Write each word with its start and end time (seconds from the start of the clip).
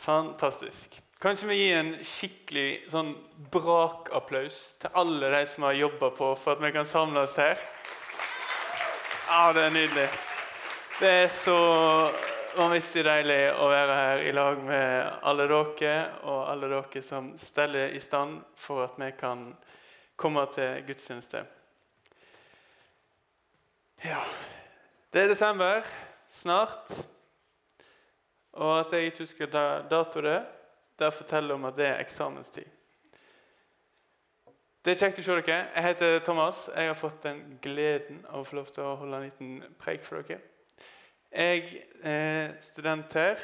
Fantastisk. 0.00 1.02
Kanskje 1.20 1.48
vi 1.50 1.56
gir 1.58 1.76
en 1.76 1.90
skikkelig 2.00 2.68
sånn 2.88 3.10
brakapplaus 3.52 4.56
til 4.80 4.94
alle 4.96 5.28
de 5.34 5.40
som 5.52 5.66
har 5.68 5.76
jobba 5.76 6.08
på 6.16 6.30
for 6.40 6.54
at 6.54 6.62
vi 6.64 6.70
kan 6.72 6.88
samle 6.88 7.26
oss 7.26 7.36
her. 7.36 7.60
Ja, 9.28 9.50
det 9.52 9.66
er 9.66 9.74
nydelig. 9.74 10.06
Det 10.96 11.10
er 11.26 11.28
så 11.34 11.58
vanvittig 12.56 13.04
deilig 13.04 13.38
å 13.60 13.68
være 13.68 14.00
her 14.00 14.24
i 14.24 14.32
lag 14.32 14.64
med 14.64 15.20
alle 15.28 15.50
dere 15.52 15.92
og 16.24 16.40
alle 16.48 16.72
dere 16.72 17.04
som 17.04 17.34
steller 17.38 17.92
i 17.92 18.00
stand 18.00 18.40
for 18.56 18.86
at 18.88 18.96
vi 18.96 19.12
kan 19.20 19.50
komme 20.16 20.48
til 20.56 20.80
gudstjeneste. 20.88 21.44
Ja, 24.08 24.24
det 25.12 25.26
er 25.26 25.34
desember 25.36 25.84
snart. 26.32 26.88
Og 28.52 28.80
at 28.80 28.92
jeg 28.92 29.10
ikke 29.10 29.24
husker 29.24 29.46
dato 29.90 30.20
det, 30.20 30.42
det 30.98 31.14
forteller 31.14 31.54
om 31.54 31.64
at 31.64 31.76
det 31.76 31.86
er 31.86 32.00
eksamenstid. 32.00 32.66
Det 34.84 34.94
er 34.94 34.96
kjekt 34.96 35.18
å 35.20 35.22
se 35.22 35.34
dere. 35.36 35.56
Jeg 35.74 35.84
heter 35.84 36.18
Thomas. 36.24 36.62
Jeg 36.72 36.88
har 36.88 36.96
fått 36.96 37.22
den 37.26 37.40
gleden 37.62 38.22
av 38.30 38.40
å 38.40 38.46
få 38.48 38.56
lov 38.56 38.70
til 38.72 38.86
å 38.86 38.94
holde 38.96 39.18
en 39.18 39.26
liten 39.26 39.74
preik 39.80 40.06
for 40.06 40.24
dere. 40.24 40.40
Jeg 41.30 41.82
er 42.02 42.54
student 42.64 43.12
her, 43.12 43.42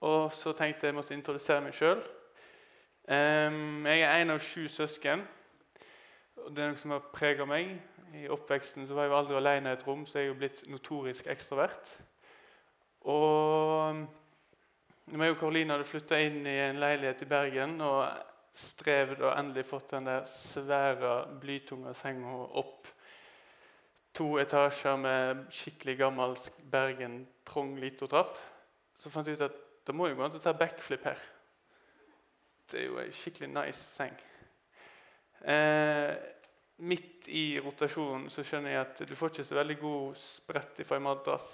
og 0.00 0.30
så 0.32 0.54
tenkte 0.56 0.86
jeg 0.86 0.94
måtte 0.96 1.16
introdusere 1.16 1.64
meg 1.64 1.74
sjøl. 1.74 1.98
Jeg 3.08 4.04
er 4.06 4.14
en 4.20 4.30
av 4.36 4.40
sju 4.40 4.68
søsken. 4.70 5.26
og 6.36 6.54
Det 6.54 6.64
er 6.64 6.70
noe 6.70 6.80
som 6.80 6.94
har 6.94 7.10
prega 7.12 7.44
meg. 7.44 7.74
I 8.14 8.28
oppveksten 8.32 8.86
så 8.86 8.94
var 8.94 9.04
jeg 9.04 9.12
jo 9.12 9.18
aldri 9.18 9.36
alene 9.36 9.74
i 9.74 9.76
et 9.76 9.86
rom, 9.86 10.06
så 10.06 10.22
jeg 10.22 10.30
er 10.30 10.38
blitt 10.40 10.62
notorisk 10.70 11.26
ekstrovert. 11.26 11.90
Og 13.02 14.06
meg 15.16 15.32
og 15.32 15.38
Karoline 15.40 15.72
hadde 15.72 15.88
flytta 15.88 16.18
inn 16.20 16.42
i 16.44 16.58
en 16.66 16.80
leilighet 16.82 17.22
i 17.24 17.28
Bergen 17.30 17.78
og 17.84 18.02
strevd 18.58 19.22
og 19.22 19.32
endelig 19.32 19.64
fått 19.68 19.94
den 19.94 20.08
der 20.08 20.26
svære, 20.28 21.14
blytunge 21.40 21.94
senga 21.96 22.34
opp. 22.60 22.88
To 24.18 24.34
etasjer 24.42 24.98
med 25.00 25.44
skikkelig 25.54 25.96
gammel 26.00 26.34
Bergen, 26.70 27.22
trong, 27.46 27.76
lita 27.80 28.08
trapp. 28.10 28.36
Så 28.98 29.12
fant 29.14 29.28
jeg 29.28 29.38
ut 29.38 29.46
at 29.46 29.58
det 29.86 29.94
må 29.96 30.10
jo 30.10 30.18
gå 30.18 30.26
an 30.26 30.36
å 30.36 30.42
ta 30.42 30.52
backflip 30.58 31.06
her. 31.06 31.20
Det 32.68 32.82
er 32.82 32.88
jo 32.90 32.98
ei 33.00 33.12
skikkelig 33.14 33.48
nice 33.54 33.80
seng. 33.80 34.18
Eh, 35.40 36.12
midt 36.84 37.28
i 37.32 37.60
rotasjonen 37.62 38.28
så 38.32 38.44
skjønner 38.44 38.74
jeg 38.74 38.82
at 38.82 39.02
du 39.08 39.14
får 39.16 39.32
ikke 39.32 39.46
så 39.48 39.56
veldig 39.62 39.78
god 39.80 40.18
sprett 40.20 40.82
fra 40.84 40.98
en 40.98 41.06
madrass. 41.06 41.52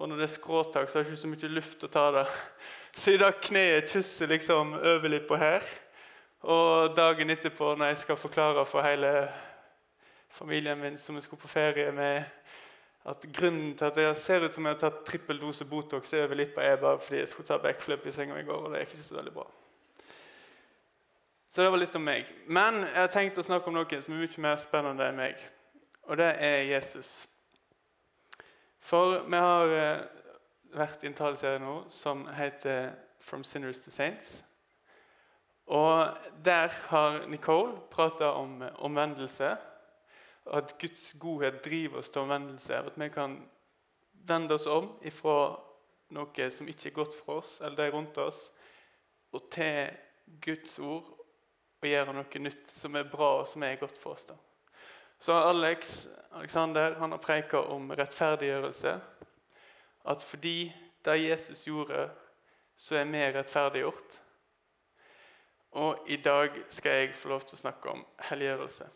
Og 0.00 0.08
når 0.08 0.16
det 0.16 0.24
er 0.30 0.32
skråtak, 0.32 0.88
så 0.88 0.98
har 0.98 1.04
jeg 1.04 1.12
ikke 1.12 1.20
så 1.20 1.28
mye 1.28 1.48
luft 1.52 1.82
å 1.84 1.92
ta 1.92 2.06
det. 2.14 2.26
Så 3.00 3.12
i 3.14 3.18
dag 3.20 3.36
kneet 3.38 3.92
kysser 3.92 4.26
liksom 4.26 4.72
på 5.28 5.36
her. 5.38 5.62
Og 6.42 6.96
dagen 6.96 7.30
etterpå, 7.30 7.74
når 7.76 7.92
jeg 7.92 7.98
skal 7.98 8.16
forklare 8.16 8.64
for 8.66 8.82
hele 8.82 9.28
familien 10.28 10.80
min 10.80 10.98
som 10.98 11.14
jeg 11.14 11.22
skulle 11.22 11.40
på 11.40 11.48
ferie 11.48 11.92
med 11.92 12.24
at 13.04 13.26
grunnen 13.32 13.76
til 13.76 13.84
at 13.84 13.96
jeg 13.96 14.16
ser 14.16 14.44
ut 14.44 14.54
som 14.54 14.64
jeg 14.64 14.74
har 14.74 14.80
tatt 14.80 15.04
trippel 15.04 15.38
dose 15.40 15.64
Botox 15.64 16.12
over 16.12 16.34
lippa, 16.34 16.62
er 16.62 16.76
bare 16.76 17.00
fordi 17.00 17.20
jeg 17.20 17.28
skulle 17.28 17.46
ta 17.46 17.58
backflip 17.58 18.06
i 18.06 18.12
senga 18.12 18.40
i 18.40 18.44
går. 18.44 18.64
og 18.64 18.72
det 18.72 18.80
gikk 18.80 18.94
ikke 18.94 19.08
så 19.08 19.14
veldig 19.14 19.32
bra. 19.32 19.46
Så 21.48 21.62
det 21.62 21.70
var 21.70 21.78
litt 21.78 21.96
om 21.96 22.04
meg. 22.04 22.26
Men 22.46 22.80
jeg 22.80 23.00
har 23.00 23.12
tenkt 23.12 23.38
å 23.38 23.44
snakke 23.44 23.68
om 23.68 23.76
noe 23.76 24.02
som 24.02 24.14
er 24.14 24.24
mye 24.24 24.46
mer 24.48 24.56
spennende 24.56 25.08
enn 25.08 25.16
meg. 25.20 25.36
Og 26.08 26.16
det 26.16 26.34
er 26.40 26.62
Jesus. 26.72 27.29
For 28.80 29.20
vi 29.28 29.36
har 29.36 29.74
eh, 29.76 30.04
vært 30.76 31.04
i 31.04 31.10
en 31.10 31.16
taleserie 31.16 31.60
nå 31.62 31.84
som 31.88 32.26
heter 32.26 32.92
'From 33.20 33.44
Sinners 33.44 33.80
to 33.80 33.90
Saints'. 33.90 34.42
Og 35.66 36.16
Der 36.44 36.68
har 36.88 37.26
Nicole 37.26 37.80
prata 37.90 38.24
om 38.24 38.62
omvendelse. 38.78 39.56
At 40.52 40.78
Guds 40.78 41.14
godhet 41.20 41.64
driver 41.64 41.98
oss 41.98 42.08
til 42.08 42.22
omvendelse. 42.22 42.74
At 42.74 42.92
vi 42.96 43.08
kan 43.08 43.48
vende 44.12 44.54
oss 44.54 44.66
om 44.66 44.98
ifra 45.02 45.60
noe 46.10 46.50
som 46.50 46.68
ikke 46.68 46.90
er 46.90 46.94
godt 46.94 47.14
for 47.14 47.40
oss 47.40 47.60
eller 47.60 47.76
de 47.76 47.90
rundt 47.94 48.18
oss, 48.18 48.50
og 49.32 49.50
til 49.50 49.90
Guds 50.44 50.78
ord 50.78 51.06
og 51.80 51.88
gjøre 51.88 52.14
noe 52.16 52.42
nytt 52.42 52.72
som 52.74 52.96
er 52.98 53.08
bra 53.08 53.30
og 53.40 53.48
som 53.48 53.62
er 53.62 53.78
godt 53.80 53.98
for 53.98 54.16
oss. 54.16 54.24
da. 54.24 54.34
Så 55.20 55.32
Alex 55.32 56.08
Alexander 56.32 56.94
han 56.94 57.12
har 57.12 57.18
preika 57.18 57.60
om 57.60 57.92
rettferdiggjørelse. 57.92 59.00
At 60.04 60.22
fordi 60.22 60.72
det 61.04 61.16
Jesus 61.22 61.64
gjorde, 61.66 62.10
så 62.76 62.96
er 62.96 63.04
vi 63.04 63.24
rettferdiggjort. 63.32 64.20
Og 65.70 66.06
i 66.06 66.16
dag 66.16 66.50
skal 66.70 66.92
jeg 66.92 67.14
få 67.14 67.28
lov 67.28 67.44
til 67.46 67.58
å 67.58 67.60
snakke 67.60 67.92
om 67.92 68.04
helliggjørelse. 68.30 68.86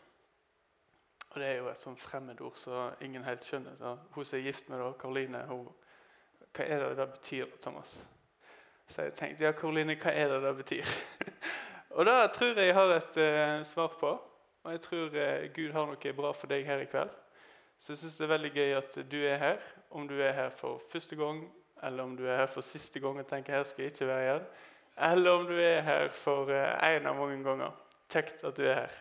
Og 1.29 1.39
Det 1.39 1.47
er 1.47 1.57
jo 1.59 1.69
et 1.69 1.81
sånn 1.83 1.97
fremmedord 1.99 2.57
så 2.57 2.89
ingen 3.03 3.23
helt 3.23 3.43
skjønner. 3.45 3.75
Så 3.75 3.97
hun 4.15 4.25
som 4.25 4.37
er 4.39 4.45
gift 4.47 4.69
med 4.69 4.79
da, 4.79 4.91
Karoline, 4.99 5.41
hva 5.45 6.65
er 6.65 6.79
det 6.79 6.93
det 6.97 7.07
betyr, 7.17 7.57
Thomas? 7.61 7.97
Så 8.87 9.01
jeg 9.01 9.15
tenkte 9.19 9.43
ja, 9.43 9.51
Karoline, 9.51 9.97
hva 9.99 10.13
er 10.15 10.31
det 10.31 10.39
det 10.45 10.53
betyr? 10.61 10.95
og 11.95 12.07
det 12.07 12.15
tror 12.37 12.53
jeg 12.55 12.71
jeg 12.71 12.77
har 12.79 12.95
et 12.95 13.19
uh, 13.19 13.65
svar 13.67 13.99
på. 13.99 14.13
Og 14.65 14.71
jeg 14.71 14.81
tror 14.81 15.15
eh, 15.21 15.51
Gud 15.53 15.71
har 15.71 15.85
noe 15.85 16.13
bra 16.17 16.31
for 16.33 16.49
deg 16.49 16.65
her 16.65 16.81
i 16.81 16.87
kveld. 16.89 17.11
Så 17.77 17.91
jeg 17.93 17.99
syns 17.99 18.15
det 18.17 18.23
er 18.25 18.31
veldig 18.31 18.49
gøy 18.55 18.71
at 18.79 18.95
du 19.11 19.17
er 19.21 19.37
her. 19.37 19.59
Om 19.93 20.07
du 20.09 20.15
er 20.17 20.33
her 20.33 20.49
for 20.49 20.81
første 20.89 21.15
gang, 21.15 21.43
eller 21.83 22.03
om 22.03 22.15
du 22.17 22.23
er 22.25 22.39
her 22.39 22.49
for 22.49 22.65
siste 22.65 22.99
gang 22.99 23.19
og 23.21 23.27
tenker 23.29 23.53
her 23.53 23.67
skal 23.69 23.85
jeg 23.85 23.93
ikke 23.93 24.07
være 24.09 24.23
igjen. 24.23 24.47
Eller 25.09 25.37
om 25.37 25.45
du 25.45 25.53
er 25.59 25.83
her 25.85 26.09
for 26.17 26.49
én 26.49 27.03
eh, 27.03 27.09
av 27.11 27.19
mange 27.19 27.37
ganger. 27.45 27.77
Kjekt 28.09 28.41
at 28.47 28.57
du 28.57 28.63
er 28.65 28.79
her. 28.79 28.97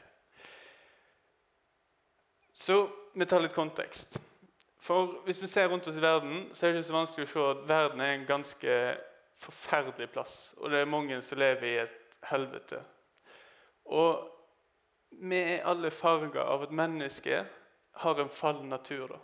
Så 2.53 2.83
vi 3.15 3.25
tar 3.25 3.41
litt 3.41 3.57
kontekst. 3.57 4.19
For 4.85 5.23
Hvis 5.25 5.41
vi 5.41 5.49
ser 5.49 5.71
rundt 5.73 5.89
oss 5.89 5.97
i 5.97 6.05
verden, 6.05 6.51
så 6.53 6.67
er 6.67 6.73
det 6.73 6.83
ikke 6.83 6.91
så 6.91 6.99
vanskelig 6.99 7.25
å 7.25 7.33
se 7.33 7.49
at 7.55 7.65
verden 7.69 8.05
er 8.05 8.19
en 8.19 8.29
ganske 8.29 8.79
forferdelig 9.41 10.11
plass. 10.13 10.53
Og 10.61 10.69
det 10.71 10.83
er 10.83 10.93
mange 10.93 11.23
som 11.25 11.41
lever 11.41 11.71
i 11.71 11.77
et 11.87 12.21
helvete. 12.29 12.85
Og 13.85 14.34
vi 15.21 15.39
er 15.39 15.67
alle 15.69 15.91
farga 15.91 16.43
av 16.43 16.67
at 16.67 16.75
mennesket 16.75 17.47
har 18.05 18.21
en 18.21 18.29
fallen 18.29 18.69
natur. 18.69 19.09
Da. 19.09 19.19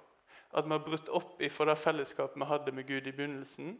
At 0.51 0.67
vi 0.67 0.75
har 0.75 0.85
brutt 0.85 1.09
opp 1.09 1.43
ifra 1.43 1.69
det 1.71 1.79
fellesskapet 1.79 2.39
vi 2.39 2.49
hadde 2.51 2.75
med 2.75 2.87
Gud 2.87 3.07
i 3.07 3.15
begynnelsen. 3.15 3.75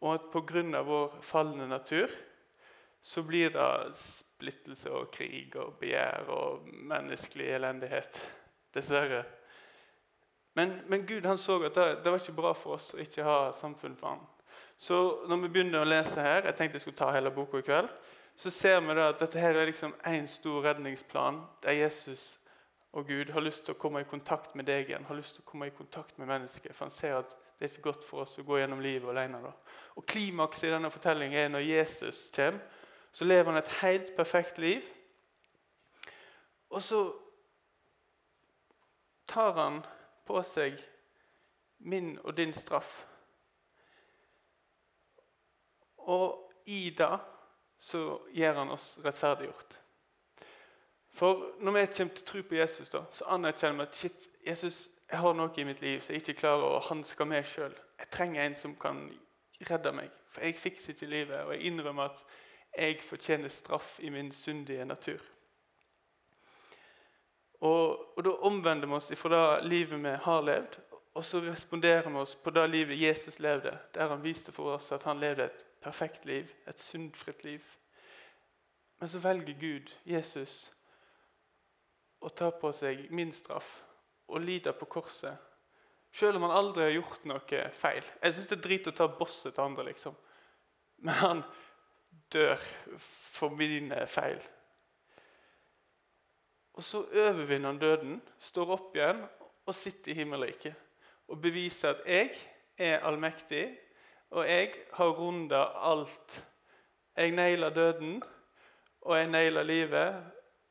Og 0.00 0.14
at 0.14 0.30
pga. 0.32 0.82
vår 0.82 1.20
falne 1.22 1.68
natur 1.68 2.10
så 3.02 3.22
blir 3.22 3.50
det 3.50 3.96
splittelse 3.96 4.90
og 4.90 5.10
krig 5.12 5.56
og 5.56 5.76
begjær 5.80 6.28
og 6.32 6.68
menneskelig 6.72 7.50
elendighet. 7.56 8.20
Dessverre. 8.74 9.24
Men, 10.54 10.80
men 10.88 11.06
Gud 11.06 11.26
han 11.26 11.38
så 11.38 11.58
at 11.64 11.74
det, 11.74 12.04
det, 12.04 12.12
var 12.12 12.18
ikke 12.18 12.36
bra 12.36 12.52
for 12.54 12.78
oss 12.78 12.94
å 12.94 13.00
ikke 13.02 13.26
ha 13.26 13.38
samfunn 13.52 13.96
for 13.96 14.14
ham. 14.14 14.22
Så 14.78 15.26
når 15.28 15.42
vi 15.44 15.50
begynner 15.54 15.84
å 15.84 15.86
lese 15.86 16.18
her 16.20 16.48
Jeg 16.48 16.56
tenkte 16.58 16.76
jeg 16.76 16.82
skulle 16.82 16.98
ta 16.98 17.12
hele 17.14 17.30
boka 17.30 17.60
i 17.60 17.66
kveld 17.66 17.90
så 18.36 18.50
ser 18.50 18.80
vi 18.80 19.00
at 19.00 19.20
dette 19.20 19.38
her 19.38 19.54
er 19.54 19.68
liksom 19.68 19.94
en 20.06 20.28
stor 20.28 20.64
redningsplan 20.64 21.42
der 21.62 21.78
Jesus 21.84 22.38
og 22.94 23.06
Gud 23.06 23.30
har 23.32 23.42
lyst 23.42 23.64
til 23.66 23.74
å 23.74 23.78
komme 23.78 24.04
i 24.04 24.06
kontakt 24.06 24.54
med 24.54 24.68
deg 24.70 24.88
igjen. 24.88 25.04
har 25.04 25.16
lyst 25.18 25.34
til 25.34 25.42
å 25.42 25.50
komme 25.50 25.66
i 25.66 25.74
kontakt 25.74 26.18
med 26.18 26.28
mennesket, 26.30 26.74
For 26.74 26.84
han 26.84 26.94
ser 26.94 27.16
at 27.16 27.34
det 27.58 27.66
er 27.66 27.72
ikke 27.72 27.90
godt 27.90 28.04
for 28.04 28.22
oss 28.22 28.38
å 28.38 28.44
gå 28.46 28.58
gjennom 28.58 28.80
livet 28.80 29.10
alene. 29.10 29.40
Da. 29.42 29.50
Og 29.96 30.06
Klimakset 30.06 30.68
i 30.68 30.70
denne 30.70 30.90
fortellingen 30.90 31.38
er 31.38 31.48
når 31.48 31.66
Jesus 31.66 32.30
kommer. 32.34 32.60
Så 33.12 33.24
lever 33.24 33.50
han 33.50 33.58
et 33.58 33.72
helt 33.80 34.16
perfekt 34.16 34.58
liv. 34.58 34.82
Og 36.70 36.82
så 36.82 37.00
tar 39.26 39.52
han 39.52 39.82
på 40.26 40.42
seg 40.42 40.78
min 41.78 42.18
og 42.24 42.36
din 42.36 42.54
straff. 42.54 43.04
Og 45.98 46.50
i 46.66 46.90
det 46.90 47.18
så 47.84 48.20
gjør 48.32 48.60
han 48.62 48.70
oss 48.72 48.94
rettferdiggjort. 49.04 49.78
For 51.14 51.50
når 51.60 51.76
vi 51.76 51.82
kommer 51.86 52.14
til 52.14 52.24
å 52.24 52.28
tro 52.30 52.42
på 52.48 52.56
Jesus, 52.56 52.90
da, 52.90 53.04
så 53.12 53.28
anerkjenner 53.36 53.82
vi 53.82 53.84
at 53.84 53.98
shit, 53.98 54.28
Jesus, 54.46 54.78
jeg 55.10 55.20
har 55.20 55.36
noe 55.36 55.52
i 55.60 55.66
mitt 55.68 55.82
liv 55.84 56.00
som 56.00 56.14
jeg 56.14 56.24
ikke 56.24 56.40
klarer 56.40 56.64
å 56.64 56.80
hanske 56.88 57.26
med 57.28 57.44
sjøl. 57.46 57.74
Jeg 58.00 58.10
trenger 58.10 58.42
en 58.42 58.56
som 58.58 58.74
kan 58.80 59.04
redde 59.68 59.92
meg, 59.94 60.10
for 60.32 60.42
jeg 60.42 60.58
fikser 60.58 60.94
ikke 60.94 61.10
livet. 61.12 61.44
Og 61.44 61.52
jeg 61.54 61.68
innrømmer 61.68 62.10
at 62.10 62.24
jeg 62.74 62.98
fortjener 63.04 63.52
straff 63.52 63.98
i 64.02 64.10
min 64.10 64.32
syndige 64.34 64.88
natur. 64.88 65.20
Og, 67.60 68.16
og 68.16 68.24
Da 68.24 68.32
omvender 68.48 68.88
vi 68.88 68.96
oss 68.96 69.12
fra 69.16 69.30
det 69.36 69.68
livet 69.68 70.00
vi 70.02 70.16
har 70.24 70.42
levd, 70.42 70.80
og 71.14 71.24
så 71.24 71.40
responderer 71.40 72.08
vi 72.10 72.18
oss 72.18 72.34
på 72.34 72.50
det 72.50 72.64
livet 72.70 73.00
Jesus 73.00 73.38
levde, 73.38 73.78
der 73.94 74.08
han 74.10 74.22
viste 74.22 74.52
for 74.52 74.74
oss 74.74 74.90
at 74.92 75.06
han 75.06 75.20
levde 75.22 75.46
et 75.46 75.64
perfekt 75.82 76.24
liv, 76.26 76.50
et 76.66 76.80
syndfritt 76.80 77.44
liv. 77.44 77.62
Men 78.98 79.08
så 79.08 79.18
velger 79.18 79.58
Gud, 79.60 79.92
Jesus, 80.04 80.72
å 82.20 82.28
ta 82.28 82.50
på 82.50 82.72
seg 82.74 83.06
min 83.14 83.32
straff 83.36 83.76
og 84.26 84.42
lide 84.42 84.72
på 84.72 84.88
korset. 84.90 85.36
Selv 86.14 86.38
om 86.38 86.46
han 86.48 86.56
aldri 86.56 86.86
har 86.86 86.94
gjort 86.96 87.26
noe 87.28 87.62
feil. 87.74 88.02
Jeg 88.22 88.34
syns 88.34 88.50
det 88.50 88.58
er 88.58 88.66
drit 88.66 88.90
å 88.90 88.94
ta 88.96 89.06
bosset 89.10 89.54
til 89.54 89.64
andre. 89.64 89.84
liksom. 89.84 90.14
men 90.96 91.14
han 91.14 91.42
dør 92.32 92.58
for 92.98 93.54
mine 93.54 94.06
feil. 94.06 94.40
Og 96.74 96.84
så 96.84 97.04
overvinner 97.04 97.70
han 97.70 97.78
døden, 97.78 98.22
står 98.38 98.72
opp 98.74 98.96
igjen 98.96 99.20
og 99.66 99.74
sitter 99.74 100.10
i 100.10 100.14
himmelriket. 100.22 100.74
Og 101.28 101.40
bevise 101.40 101.88
at 101.88 102.02
jeg 102.06 102.34
er 102.78 103.06
allmektig, 103.06 103.78
og 104.30 104.48
jeg 104.48 104.74
har 104.92 105.14
runda 105.14 105.62
alt. 105.90 106.40
Jeg 107.16 107.30
naila 107.30 107.70
døden, 107.70 108.22
og 109.00 109.16
jeg 109.18 109.30
naila 109.30 109.62
livet, 109.62 110.24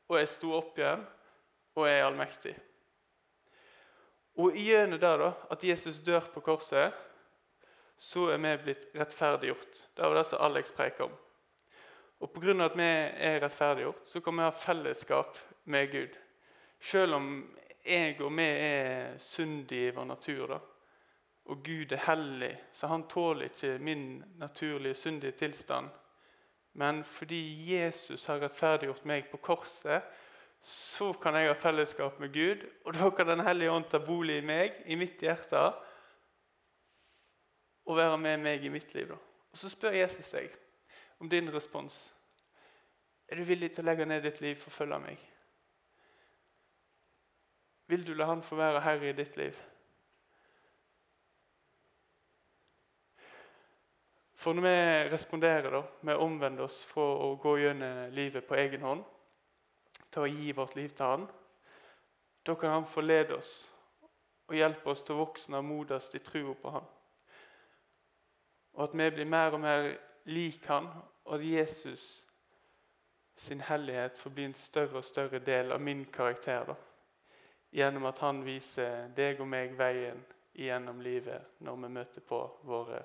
og 0.08 0.18
jeg 0.18 0.28
sto 0.28 0.52
opp 0.52 0.78
igjen, 0.78 1.06
og 1.74 1.88
jeg 1.88 1.98
er 1.98 2.06
allmektig. 2.06 2.54
Og 4.36 4.56
gjennom 4.58 4.98
det 4.98 5.12
da, 5.20 5.32
at 5.50 5.64
Jesus 5.64 6.00
dør 6.02 6.26
på 6.34 6.42
korset, 6.42 6.92
så 7.96 8.28
er 8.34 8.40
vi 8.42 8.56
blitt 8.64 8.88
rettferdiggjort. 8.98 9.84
Det 9.94 10.02
var 10.02 10.18
det 10.18 10.26
som 10.26 10.42
Alex 10.42 10.72
preika 10.74 11.06
om. 11.06 11.14
Og 12.20 12.32
pga. 12.34 12.54
at 12.64 12.76
vi 12.76 12.88
er 13.28 13.40
rettferdiggjort, 13.42 14.02
så 14.04 14.20
kan 14.20 14.36
vi 14.36 14.42
ha 14.42 14.50
fellesskap 14.50 15.38
med 15.64 15.92
Gud. 15.92 16.18
Selv 16.80 17.14
om 17.14 17.28
jeg 17.84 18.20
og 18.20 18.32
vi 18.36 18.46
er 18.48 19.18
syndige 19.18 19.88
i 19.88 19.94
vår 19.94 20.04
natur, 20.08 20.46
da, 20.46 20.58
og 21.44 21.60
Gud 21.64 21.92
er 21.92 22.06
hellig, 22.06 22.54
så 22.72 22.88
han 22.88 23.04
tåler 23.08 23.50
ikke 23.50 23.78
min 23.78 24.24
naturlige, 24.40 24.94
syndige 24.94 25.32
tilstand. 25.32 25.90
Men 26.72 27.04
fordi 27.04 27.74
Jesus 27.74 28.24
har 28.26 28.40
rettferdiggjort 28.40 29.04
meg 29.06 29.28
på 29.30 29.36
korset, 29.36 30.02
så 30.64 31.12
kan 31.12 31.36
jeg 31.36 31.50
ha 31.50 31.58
fellesskap 31.60 32.16
med 32.20 32.32
Gud. 32.32 32.64
Og 32.84 32.94
da 32.94 33.10
kan 33.10 33.26
Den 33.26 33.44
hellige 33.46 33.70
ånd 33.70 33.84
ta 33.90 33.98
bolig 33.98 34.38
i 34.38 34.46
meg, 34.46 34.72
i 34.86 34.94
mitt 34.94 35.20
hjerte, 35.20 35.60
og 37.84 37.96
være 37.96 38.18
med 38.18 38.40
meg 38.40 38.64
i 38.64 38.72
mitt 38.72 38.94
liv. 38.94 39.08
Da. 39.08 39.14
Og 39.52 39.58
Så 39.58 39.68
spør 39.68 39.92
Jesus 39.92 40.30
deg 40.30 40.48
om 41.20 41.28
din 41.28 41.52
respons. 41.52 42.14
Er 43.28 43.36
du 43.36 43.44
villig 43.44 43.74
til 43.74 43.84
å 43.84 43.90
legge 43.90 44.06
ned 44.06 44.22
ditt 44.24 44.40
liv 44.40 44.56
for 44.56 44.72
å 44.72 44.78
følge 44.78 44.98
meg? 45.04 45.33
Vil 47.86 48.06
du 48.06 48.14
la 48.14 48.24
Han 48.24 48.42
få 48.42 48.56
være 48.56 48.80
herre 48.80 49.08
i 49.08 49.16
ditt 49.16 49.36
liv? 49.36 49.56
For 54.34 54.52
når 54.52 54.62
vi 54.62 55.10
responderer, 55.12 55.70
da, 55.70 55.82
vi 56.00 56.16
omvender 56.20 56.66
oss 56.66 56.82
fra 56.84 57.04
å 57.24 57.30
gå 57.40 57.56
gjennom 57.62 58.10
livet 58.12 58.44
på 58.44 58.58
egen 58.60 58.82
hånd 58.84 59.04
til 60.12 60.24
å 60.24 60.28
gi 60.28 60.50
vårt 60.52 60.76
liv 60.76 60.90
til 60.92 61.06
Han, 61.06 61.24
da 62.44 62.54
kan 62.54 62.76
Han 62.76 62.88
forlede 62.88 63.38
oss 63.38 63.52
og 64.48 64.56
hjelpe 64.58 64.90
oss 64.92 65.00
til 65.02 65.16
å 65.16 65.22
vokse 65.22 65.52
og 65.56 65.64
modnes 65.64 66.10
i 66.12 66.20
troa 66.20 66.54
på 66.60 66.74
Han. 66.76 66.90
Og 68.74 68.84
at 68.84 68.96
vi 69.00 69.10
blir 69.16 69.32
mer 69.32 69.56
og 69.56 69.64
mer 69.64 69.90
lik 70.28 70.66
Han, 70.68 70.90
og 71.24 71.38
at 71.38 71.46
Jesus 71.48 72.26
sin 73.36 73.60
hellighet 73.60 74.18
får 74.18 74.30
bli 74.30 74.44
en 74.44 74.54
større 74.54 75.00
og 75.00 75.04
større 75.04 75.40
del 75.40 75.72
av 75.72 75.80
min 75.80 76.04
karakter. 76.04 76.64
da 76.64 76.76
gjennom 77.74 78.06
at 78.06 78.20
han 78.22 78.44
viser 78.46 79.08
deg 79.16 79.40
og 79.42 79.50
meg 79.50 79.74
veien 79.78 80.20
gjennom 80.54 81.00
livet 81.02 81.58
når 81.66 81.80
vi 81.82 81.92
møter 81.96 82.24
på 82.24 82.40
våre 82.68 83.00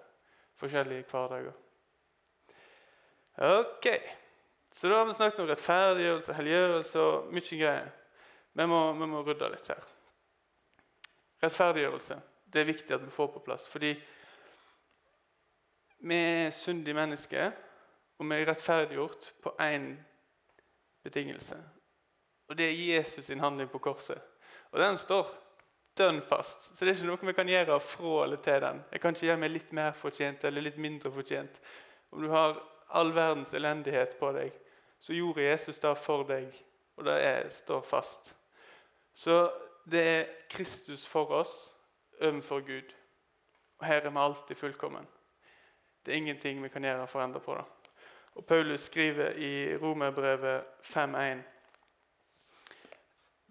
forskjellige 0.60 1.07
hverdager. 1.10 1.56
Ok, 3.39 3.88
så 4.75 4.89
da 4.92 5.00
har 5.00 5.07
vi 5.07 5.16
snakket 5.18 5.39
om 5.42 5.48
rettferdiggjørelse, 5.50 6.36
helliggjørelse 6.38 7.06
og 7.06 7.31
mye 7.33 7.62
greier. 7.62 7.94
Vi 8.60 8.66
må, 8.68 8.81
vi 9.00 9.07
må 9.07 9.24
rydde 9.24 9.50
litt 9.54 9.71
her. 9.71 9.88
Rettferdiggjørelse 11.39 12.19
det 12.54 12.62
er 12.62 12.69
viktig 12.69 12.94
at 12.95 13.06
vi 13.06 13.13
får 13.13 13.27
på 13.33 13.39
plass. 13.45 13.68
Fordi 13.69 13.94
vi 16.00 16.15
er 16.15 16.50
syndige 16.56 16.98
mennesker, 16.98 17.51
og 18.18 18.30
vi 18.30 18.36
er 18.36 18.48
rettferdiggjort 18.50 19.33
på 19.44 19.54
én 19.62 19.94
betingelse. 21.04 21.57
Og 22.48 22.57
det 22.57 22.65
er 22.65 22.98
Jesus 22.98 23.25
sin 23.25 23.39
handling 23.39 23.69
på 23.69 23.77
korset. 23.77 24.22
Og 24.71 24.81
den 24.81 24.98
står 25.01 25.30
dønn 25.98 26.21
fast. 26.21 26.69
Så 26.75 26.86
det 26.86 26.92
er 26.92 26.98
ikke 26.98 27.10
noe 27.10 27.30
vi 27.31 27.38
kan 27.38 27.51
gjøre 27.51 27.80
fra 27.83 28.24
eller 28.24 28.42
til 28.44 28.62
den. 28.63 28.81
Jeg 28.92 29.01
kan 29.01 29.16
ikke 29.16 29.27
gjøre 29.30 29.42
meg 29.44 29.54
litt 29.54 29.71
mer 29.75 29.95
fortjent 29.98 30.45
eller 30.48 30.66
litt 30.66 30.77
mindre 30.81 31.12
fortjent. 31.13 31.60
Om 32.10 32.24
du 32.24 32.30
har 32.33 32.60
all 33.00 33.13
verdens 33.13 33.54
elendighet 33.54 34.16
på 34.19 34.31
deg, 34.36 34.54
så 35.00 35.16
gjorde 35.16 35.45
Jesus 35.45 35.80
det 35.80 35.95
for 36.01 36.25
deg, 36.27 36.48
og 37.00 37.06
det 37.07 37.18
er, 37.24 37.50
står 37.54 37.83
fast. 37.88 38.33
Så 39.13 39.42
det 39.89 40.01
er 40.04 40.31
Kristus 40.51 41.06
for 41.07 41.31
oss 41.39 41.54
overfor 42.22 42.63
Gud. 42.65 42.95
Og 43.80 43.86
her 43.88 44.01
er 44.04 44.12
vi 44.12 44.19
alltid 44.19 44.60
fullkommen. 44.60 45.07
Det 46.06 46.13
er 46.13 46.18
ingenting 46.18 46.63
vi 46.63 46.72
kan 46.72 46.83
gjøre 46.83 47.07
for 47.07 47.22
å 47.22 47.27
endre 47.27 47.42
på 47.44 47.56
det. 47.56 47.65
Og 48.39 48.45
Paulus 48.48 48.88
skriver 48.88 49.36
i 49.36 49.77
Romerbrevet 49.77 50.63
5.1.: 50.83 51.42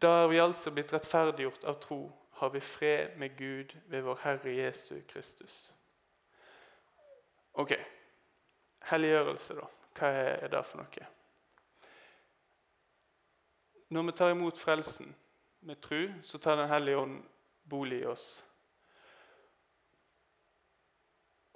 da 0.03 0.23
er 0.23 0.29
vi 0.31 0.39
altså 0.39 0.71
blitt 0.71 0.93
rettferdiggjort 0.93 1.65
av 1.65 1.81
tro, 1.83 2.01
har 2.39 2.51
vi 2.55 2.61
fred 2.61 3.17
med 3.19 3.37
Gud 3.37 3.75
ved 3.91 4.05
vår 4.07 4.21
Herre 4.23 4.55
Jesu 4.55 5.01
Kristus. 5.09 5.73
Ok. 7.59 7.73
Helliggjørelse, 8.91 9.55
da. 9.59 9.67
Hva 9.99 10.11
er 10.23 10.53
det 10.53 10.61
for 10.67 10.79
noe? 10.79 11.09
Når 13.89 14.07
vi 14.07 14.13
tar 14.13 14.31
imot 14.31 14.59
frelsen 14.59 15.11
med 15.67 15.81
tro, 15.83 16.05
så 16.23 16.39
tar 16.39 16.57
Den 16.57 16.69
hellige 16.69 16.97
ånd 16.97 17.23
bolig 17.69 18.03
i 18.03 18.07
oss. 18.07 18.45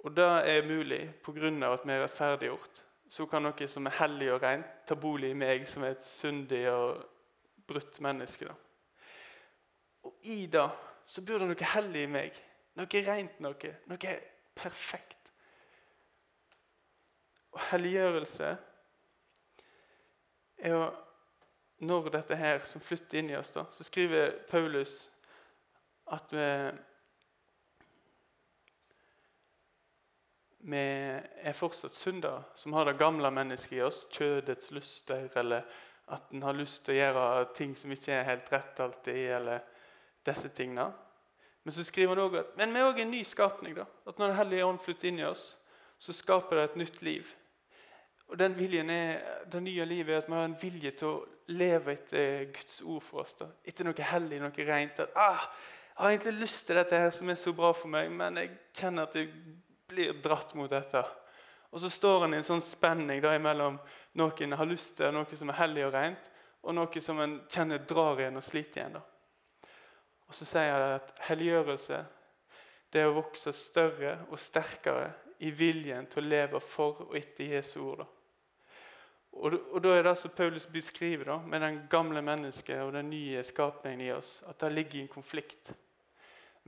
Og 0.03 0.15
det 0.15 0.25
er 0.25 0.67
mulig 0.67 1.13
pga. 1.23 1.73
at 1.73 1.87
vi 1.87 1.91
er 1.91 2.03
rettferdiggjort. 2.03 2.83
Så 3.09 3.25
kan 3.25 3.43
noe 3.43 3.67
som 3.67 3.85
er 3.85 3.99
hellig 4.01 4.33
og 4.33 4.41
rent, 4.41 4.65
ta 4.87 4.95
bolig 4.95 5.29
i 5.29 5.33
meg, 5.33 5.67
som 5.67 5.83
er 5.83 5.91
et 5.91 6.03
syndig 6.03 6.69
og 6.69 7.12
brutt 7.67 7.99
menneske. 8.03 8.47
da. 8.47 8.55
Og 10.03 10.15
i 10.23 10.45
det 10.51 10.69
så 11.05 11.21
bor 11.21 11.41
det 11.41 11.49
noe 11.49 11.71
hellig 11.73 12.05
i 12.05 12.11
meg. 12.11 12.37
Noe 12.79 13.03
rent 13.05 13.39
noe. 13.43 13.73
Noe 13.91 14.13
perfekt. 14.55 15.19
Og 17.53 17.61
helliggjørelse 17.69 18.53
er 20.63 20.73
jo 20.73 20.85
når 21.83 22.09
dette 22.13 22.37
her 22.39 22.63
som 22.65 22.81
flytter 22.81 23.19
inn 23.19 23.33
i 23.33 23.37
oss, 23.37 23.51
da, 23.51 23.65
så 23.71 23.83
skriver 23.83 24.37
Paulus 24.47 24.93
at 26.13 26.31
vi, 26.31 26.47
vi 30.71 30.83
er 30.83 31.57
fortsatt 31.57 31.95
syndere 31.97 32.45
som 32.59 32.75
har 32.77 32.87
det 32.87 32.99
gamle 33.01 33.31
mennesket 33.35 33.77
i 33.77 33.83
oss, 33.83 34.05
kjødets 34.15 34.71
lyster 34.75 35.27
eller 35.39 35.67
at 36.13 36.31
en 36.31 36.43
har 36.45 36.55
lyst 36.57 36.83
til 36.85 36.95
å 36.95 36.97
gjøre 36.97 37.53
ting 37.57 37.75
som 37.77 37.91
ikke 37.91 38.13
er 38.15 38.27
helt 38.27 38.51
rett 38.53 38.79
alltid. 38.79 39.23
eller 39.37 39.59
disse 40.25 40.49
tingene. 40.49 40.91
Men 41.63 41.73
så 41.73 41.83
skriver 41.83 42.15
han 42.15 42.23
også 42.25 42.41
at 42.41 42.57
men 42.59 42.73
vi 42.73 42.79
er 42.81 42.89
òg 42.89 42.99
en 43.03 43.11
ny 43.11 43.23
skapning. 43.23 43.75
da, 43.75 43.85
at 44.07 44.19
Når 44.19 44.27
Den 44.27 44.35
hellige 44.35 44.65
ånd 44.65 44.79
flytter 44.79 45.07
inn 45.07 45.19
i 45.19 45.25
oss, 45.25 45.57
så 45.99 46.13
skaper 46.13 46.55
det 46.55 46.63
et 46.63 46.75
nytt 46.75 47.01
liv. 47.01 47.27
Og 48.27 48.39
den 48.39 48.55
viljen 48.57 48.89
er, 48.89 49.21
Det 49.51 49.63
nye 49.63 49.85
livet 49.85 50.15
er 50.15 50.17
at 50.17 50.27
vi 50.27 50.33
har 50.33 50.45
en 50.45 50.61
vilje 50.61 50.91
til 50.91 51.07
å 51.07 51.25
leve 51.47 51.93
etter 51.93 52.45
Guds 52.53 52.81
ord 52.81 53.03
for 53.03 53.21
oss. 53.21 53.33
da, 53.33 53.47
Etter 53.65 53.85
noe 53.85 54.09
hellig, 54.11 54.39
noe 54.39 54.67
rent. 54.67 54.99
at 54.99 55.09
ah, 55.15 55.49
Jeg 55.97 56.03
har 56.03 56.09
egentlig 56.09 56.39
lyst 56.39 56.65
til 56.65 56.75
dette 56.75 56.97
her 56.97 57.11
som 57.11 57.29
er 57.29 57.35
så 57.35 57.53
bra 57.53 57.71
for 57.73 57.87
meg, 57.87 58.11
men 58.11 58.35
jeg 58.37 58.57
kjenner 58.73 59.03
at 59.03 59.15
jeg 59.15 59.29
blir 59.87 60.13
dratt 60.21 60.55
mot 60.55 60.69
dette. 60.69 61.03
Og 61.73 61.81
så 61.81 61.89
står 61.89 62.19
han 62.27 62.35
i 62.35 62.37
en 62.37 62.45
sånn 62.45 62.61
spenning 62.61 63.21
da, 63.23 63.33
mellom 63.41 63.79
noe 64.21 64.45
en 64.45 64.57
har 64.59 64.69
lyst 64.69 64.99
til, 64.99 65.09
noe 65.09 65.37
som 65.39 65.49
er 65.49 65.57
hellig 65.57 65.87
og 65.87 65.95
rent, 65.95 66.29
og 66.61 66.75
noe 66.77 67.01
som 67.01 67.17
en 67.23 67.39
kjenner 67.49 67.81
drar 67.89 68.21
igjen 68.21 68.37
og 68.37 68.45
sliter 68.45 68.83
igjen. 68.83 68.99
Da. 68.99 69.71
Og 70.29 70.37
så 70.37 70.45
sier 70.47 70.75
han 70.77 70.99
at 70.99 71.15
helliggjørelse 71.27 72.03
det 72.93 73.01
er 73.01 73.09
å 73.09 73.15
vokse 73.17 73.49
større 73.57 74.19
og 74.29 74.37
sterkere 74.37 75.09
i 75.41 75.49
viljen 75.49 76.05
til 76.11 76.21
å 76.21 76.29
leve 76.29 76.61
for 76.61 77.07
og 77.07 77.15
etter 77.17 77.55
Jesu 77.55 77.79
ord. 77.81 78.03
Da. 78.03 78.09
Og, 79.33 79.55
og 79.73 79.79
da 79.81 79.95
er 79.97 80.05
det 80.05 80.13
som 80.21 80.33
Paulus 80.37 80.67
beskriver 80.69 81.31
da, 81.31 81.39
med 81.41 81.65
den 81.65 81.79
gamle 81.89 82.21
mennesket 82.21 82.83
og 82.85 82.93
den 82.93 83.09
nye 83.09 83.41
skapningen 83.47 84.05
i 84.05 84.11
oss, 84.13 84.35
at 84.45 84.61
det 84.61 84.75
ligger 84.75 84.99
i 84.99 85.03
en 85.07 85.09
konflikt. 85.15 85.73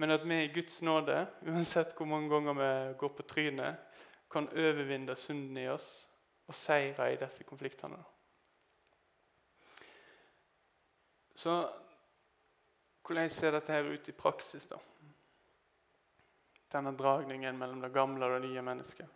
Men 0.02 0.18
at 0.18 0.26
vi 0.26 0.42
i 0.44 0.52
Guds 0.52 0.82
nåde, 0.82 1.28
uansett 1.46 1.94
hvor 1.96 2.10
mange 2.10 2.34
ganger 2.34 2.58
vi 2.58 2.72
går 3.00 3.14
på 3.16 3.28
trynet, 3.30 4.02
kan 4.32 4.50
overvinne 4.50 5.16
synden 5.16 5.58
i 5.58 5.70
oss 5.70 5.90
og 6.48 6.56
seire 6.56 7.14
i 7.14 7.18
disse 7.20 7.44
konfliktene. 7.44 7.98
Så 11.36 11.56
hvordan 13.06 13.30
ser 13.30 13.52
dette 13.52 13.74
her 13.74 13.92
ut 13.92 14.08
i 14.10 14.16
praksis? 14.18 14.66
da? 14.66 14.80
Denne 16.72 16.96
dragningen 16.98 17.58
mellom 17.58 17.82
det 17.82 17.94
gamle 17.94 18.26
og 18.26 18.40
det 18.40 18.50
nye 18.50 18.62
mennesket. 18.66 19.08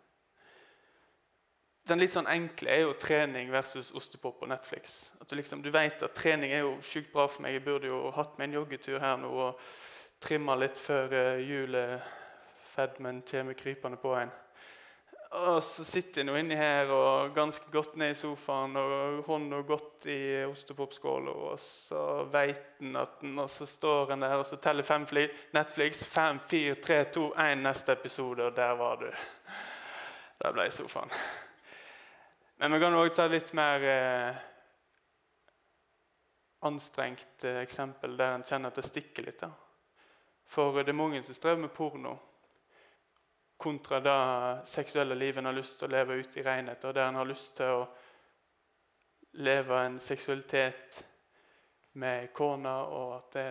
Den 1.88 1.98
litt 1.98 2.12
sånn 2.12 2.28
enkle 2.30 2.70
er 2.70 2.84
jo 2.84 2.98
trening 3.00 3.48
versus 3.50 3.88
ostepop 3.96 4.38
på 4.40 4.46
Netflix. 4.46 5.10
At 5.20 5.28
Du 5.28 5.34
liksom, 5.34 5.62
du 5.62 5.70
vet 5.70 6.02
at 6.02 6.14
trening 6.14 6.52
er 6.52 6.62
jo 6.62 6.76
sjukt 6.82 7.10
bra 7.12 7.26
for 7.26 7.42
meg. 7.42 7.56
Jeg 7.56 7.64
burde 7.64 7.88
jo 7.90 8.10
hatt 8.14 8.36
meg 8.38 8.48
en 8.48 8.60
joggetur 8.60 9.00
her 9.00 9.16
nå 9.18 9.30
og 9.48 9.64
trimma 10.20 10.54
litt 10.54 10.78
før 10.78 11.10
uh, 11.10 11.40
julefedmen 11.42 13.22
kommer 13.26 13.58
krypende 13.58 13.98
på 13.98 14.14
en. 14.14 14.30
Og 15.30 15.60
så 15.62 15.84
sitter 15.86 16.24
jeg 16.24 16.26
nå 16.26 16.34
inni 16.40 16.56
her 16.58 16.88
og 16.90 17.30
ganske 17.36 17.68
godt 17.70 17.94
ned 18.00 18.16
i 18.16 18.18
sofaen 18.18 18.74
og 18.80 19.20
hånda 19.28 19.60
godt 19.62 20.08
i 20.10 20.42
ostepopskåla, 20.42 21.30
og 21.30 21.60
så 21.62 22.00
veit 22.32 22.80
en 22.82 22.96
at 22.98 23.20
den, 23.20 23.36
og 23.38 23.46
så 23.52 23.68
står 23.70 24.10
en 24.10 24.24
der 24.26 24.40
og 24.40 24.48
så 24.48 24.58
teller 24.58 24.82
fem 24.82 25.04
fly. 25.06 25.28
Netflix. 25.54 26.02
Fem, 26.02 26.40
fire, 26.50 26.74
tre, 26.82 27.04
to, 27.14 27.28
én, 27.38 27.62
neste 27.62 27.94
episode, 27.94 28.48
og 28.48 28.56
der 28.56 28.74
var 28.74 28.98
du. 28.98 29.06
Der 30.42 30.56
ble 30.56 30.66
sofaen. 30.74 31.14
Men 32.58 32.74
vi 32.74 32.80
kan 32.82 32.98
òg 32.98 33.12
ta 33.14 33.28
litt 33.30 33.52
mer 33.54 33.86
eh, 33.86 34.40
anstrengt 36.66 37.46
eh, 37.46 37.62
eksempel 37.62 38.18
der 38.18 38.34
en 38.34 38.44
kjenner 38.48 38.74
at 38.74 38.82
det 38.82 38.88
stikker 38.88 39.28
litt. 39.30 39.46
da. 39.46 39.52
For 40.50 40.82
det 40.82 40.90
er 40.90 40.98
mange 40.98 41.22
som 41.22 41.38
strever 41.38 41.62
med 41.62 41.70
porno 41.76 42.16
kontra 43.60 44.00
det 44.00 44.68
seksuelle 44.70 45.14
livet 45.14 45.42
en 45.42 45.50
har 45.50 45.56
lyst 45.56 45.78
til 45.78 45.88
å 45.88 45.92
leve 45.92 46.16
ut 46.20 46.36
i 46.40 46.44
renhet, 46.44 46.84
og 46.84 46.96
der 46.96 47.08
en 47.08 47.20
har 47.20 47.28
lyst 47.28 47.52
til 47.58 47.82
å 47.82 47.84
leve 49.44 49.84
en 49.84 50.00
seksualitet 50.02 50.98
med 52.00 52.32
kona, 52.32 52.74
og 52.88 53.14
at 53.18 53.36
det 53.36 53.46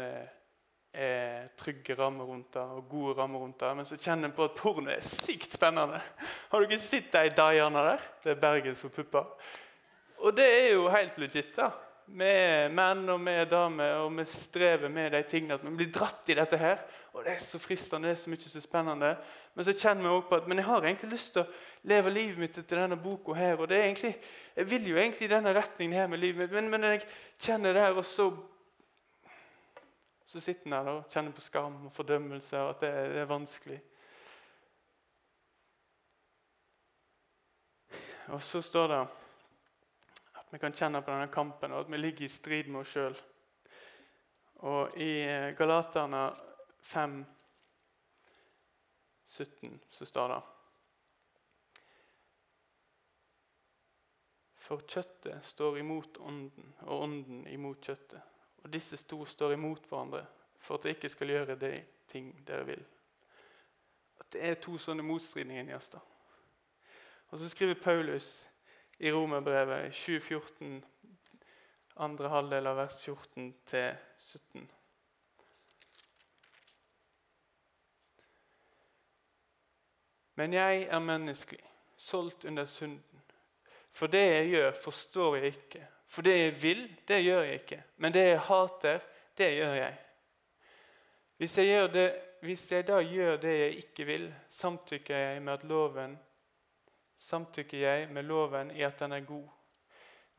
er 0.99 1.49
trygge 1.59 1.95
rammer 1.99 2.25
rundt 2.25 2.53
det 2.55 2.63
og 2.63 2.87
gode 2.89 3.13
rammer 3.19 3.43
rundt 3.43 3.59
det. 3.61 3.73
Men 3.77 3.85
så 3.85 3.97
kjenner 3.99 4.29
en 4.29 4.35
på 4.35 4.47
at 4.49 4.57
porno 4.57 4.89
er 4.91 5.05
sykt 5.05 5.53
spennende. 5.59 6.01
Har 6.49 6.59
du 6.59 6.65
ikke 6.65 6.81
sett 6.81 7.11
de 7.13 7.29
daiene 7.37 7.83
der? 7.91 8.07
Det 8.23 8.33
er 8.33 8.41
Bergens 8.41 8.81
for 8.81 8.93
pupper. 8.93 9.29
Og 10.25 10.35
det 10.35 10.47
er 10.47 10.73
jo 10.73 10.89
helt 10.91 11.21
legit. 11.21 11.53
da. 11.55 11.69
Vi 12.09 12.25
er 12.25 12.71
menn 12.73 13.03
og 13.13 13.19
vi 13.21 13.33
er 13.37 13.45
damer, 13.45 13.99
og 14.01 14.15
vi 14.17 14.23
strever 14.25 14.89
med 14.89 15.11
de 15.13 15.21
tingene. 15.29 15.53
At 15.59 15.65
vi 15.65 15.75
blir 15.77 15.91
dratt 15.93 16.29
i 16.31 16.35
dette 16.39 16.57
her. 16.57 16.81
Og 17.13 17.23
det 17.25 17.35
er 17.35 17.43
så 17.43 17.59
fristende, 17.61 18.07
det 18.07 18.15
er 18.15 18.21
så 18.21 18.31
mye 18.31 18.49
så 18.49 18.61
spennende. 18.61 19.11
Men 19.55 19.65
så 19.65 19.73
kjenner 19.77 20.03
vi 20.03 20.09
også 20.09 20.29
på 20.29 20.39
at 20.39 20.47
men 20.47 20.57
jeg 20.57 20.65
har 20.65 20.85
egentlig 20.85 21.11
lyst 21.11 21.33
til 21.33 21.43
å 21.43 21.89
leve 21.89 22.13
livet 22.13 22.41
mitt 22.41 22.57
etter 22.57 22.81
denne 22.81 22.97
boka 22.97 23.33
her. 23.37 23.59
Og 23.59 23.69
det 23.69 23.77
er 23.77 23.87
egentlig, 23.89 24.15
jeg 24.55 24.69
vil 24.71 24.89
jo 24.89 24.97
egentlig 24.97 25.27
i 25.27 25.33
denne 25.33 25.53
retningen 25.53 25.99
her 25.99 26.07
med 26.07 26.21
livet 26.21 26.43
mitt, 26.43 26.55
men, 26.55 26.69
men 26.73 26.87
jeg 26.89 27.05
kjenner 27.39 27.73
det 27.73 27.85
her, 27.87 27.97
og 27.97 28.05
så 28.05 28.31
Så 30.29 30.39
sitter 30.39 30.67
en 30.67 30.73
her 30.73 30.87
og 30.91 31.05
kjenner 31.09 31.33
på 31.33 31.41
skam 31.41 31.85
og 31.87 31.91
fordømmelse, 31.91 32.57
og 32.57 32.69
at 32.69 32.81
det, 32.83 32.89
det 33.15 33.21
er 33.23 33.25
vanskelig. 33.25 33.79
Og 38.27 38.43
så 38.45 38.61
står 38.61 38.87
det 38.87 38.99
vi 40.49 40.59
kan 40.59 40.73
kjenne 40.73 41.01
på 41.01 41.11
denne 41.11 41.27
kampen, 41.31 41.73
og 41.73 41.85
at 41.85 41.91
vi 41.91 41.97
ligger 41.97 42.25
i 42.25 42.31
strid 42.31 42.69
med 42.71 42.81
oss 42.81 42.93
sjøl. 42.95 43.17
Og 44.69 44.95
i 44.99 45.11
Galaterne 45.57 46.23
5, 46.81 47.19
17 49.25 49.79
så 49.89 50.05
står 50.05 50.33
det 50.33 50.39
For 54.69 54.83
kjøttet 54.85 55.45
står 55.45 55.79
imot 55.79 56.17
ånden, 56.21 56.73
og 56.85 57.05
ånden 57.05 57.47
imot 57.49 57.85
kjøttet. 57.85 58.21
Og 58.63 58.69
disse 58.73 58.97
to 59.07 59.23
står 59.25 59.55
imot 59.55 59.87
hverandre 59.89 60.25
for 60.59 60.75
at 60.75 60.83
dere 60.83 60.97
ikke 60.97 61.09
skal 61.09 61.31
gjøre 61.33 61.55
de 61.57 61.71
ting 62.09 62.33
dere 62.45 62.67
vil. 62.67 62.83
At 64.19 64.31
Det 64.33 64.43
er 64.45 64.59
to 64.61 64.77
sånne 64.77 65.05
motstridninger 65.05 65.63
inni 65.63 65.73
oss. 65.73 65.89
da. 65.89 65.99
Og 67.29 67.39
så 67.39 67.49
skriver 67.49 67.81
Paulus 67.81 68.48
i 68.99 69.11
Romerbrevet 69.11 69.93
2014, 69.93 70.83
andre 71.95 72.29
halvdel 72.29 72.67
av 72.67 72.75
vers 72.81 72.97
14 73.03 73.53
til 73.69 73.95
17. 74.19 74.67
Men 80.39 80.53
jeg 80.53 80.83
er 80.87 80.99
menneskelig, 81.03 81.63
solgt 81.97 82.45
under 82.45 82.65
synden. 82.65 83.23
For 83.91 84.07
det 84.07 84.25
jeg 84.25 84.51
gjør, 84.53 84.71
forstår 84.83 85.35
jeg 85.35 85.45
ikke. 85.45 85.87
For 86.07 86.21
det 86.21 86.37
jeg 86.37 86.53
vil, 86.61 86.85
det 87.07 87.23
gjør 87.23 87.41
jeg 87.43 87.53
ikke. 87.53 87.83
Men 87.97 88.13
det 88.13 88.23
jeg 88.27 88.39
hater, 88.39 88.99
det 89.37 89.49
gjør 89.55 89.73
jeg. 89.73 89.97
Hvis 91.37 91.57
jeg, 91.57 91.93
det, 91.93 92.07
hvis 92.41 92.71
jeg 92.71 92.87
da 92.87 93.01
gjør 93.03 93.37
det 93.37 93.59
jeg 93.59 93.75
ikke 93.83 94.05
vil, 94.05 94.33
samtykker 94.49 95.17
jeg 95.17 95.41
med 95.41 95.53
at 95.53 95.63
loven 95.63 96.19
samtykker 97.19 97.77
jeg 97.77 98.07
med 98.09 98.23
loven 98.23 98.71
i 98.71 98.81
at 98.87 98.99
den 98.99 99.11
er 99.11 99.25
god. 99.27 99.47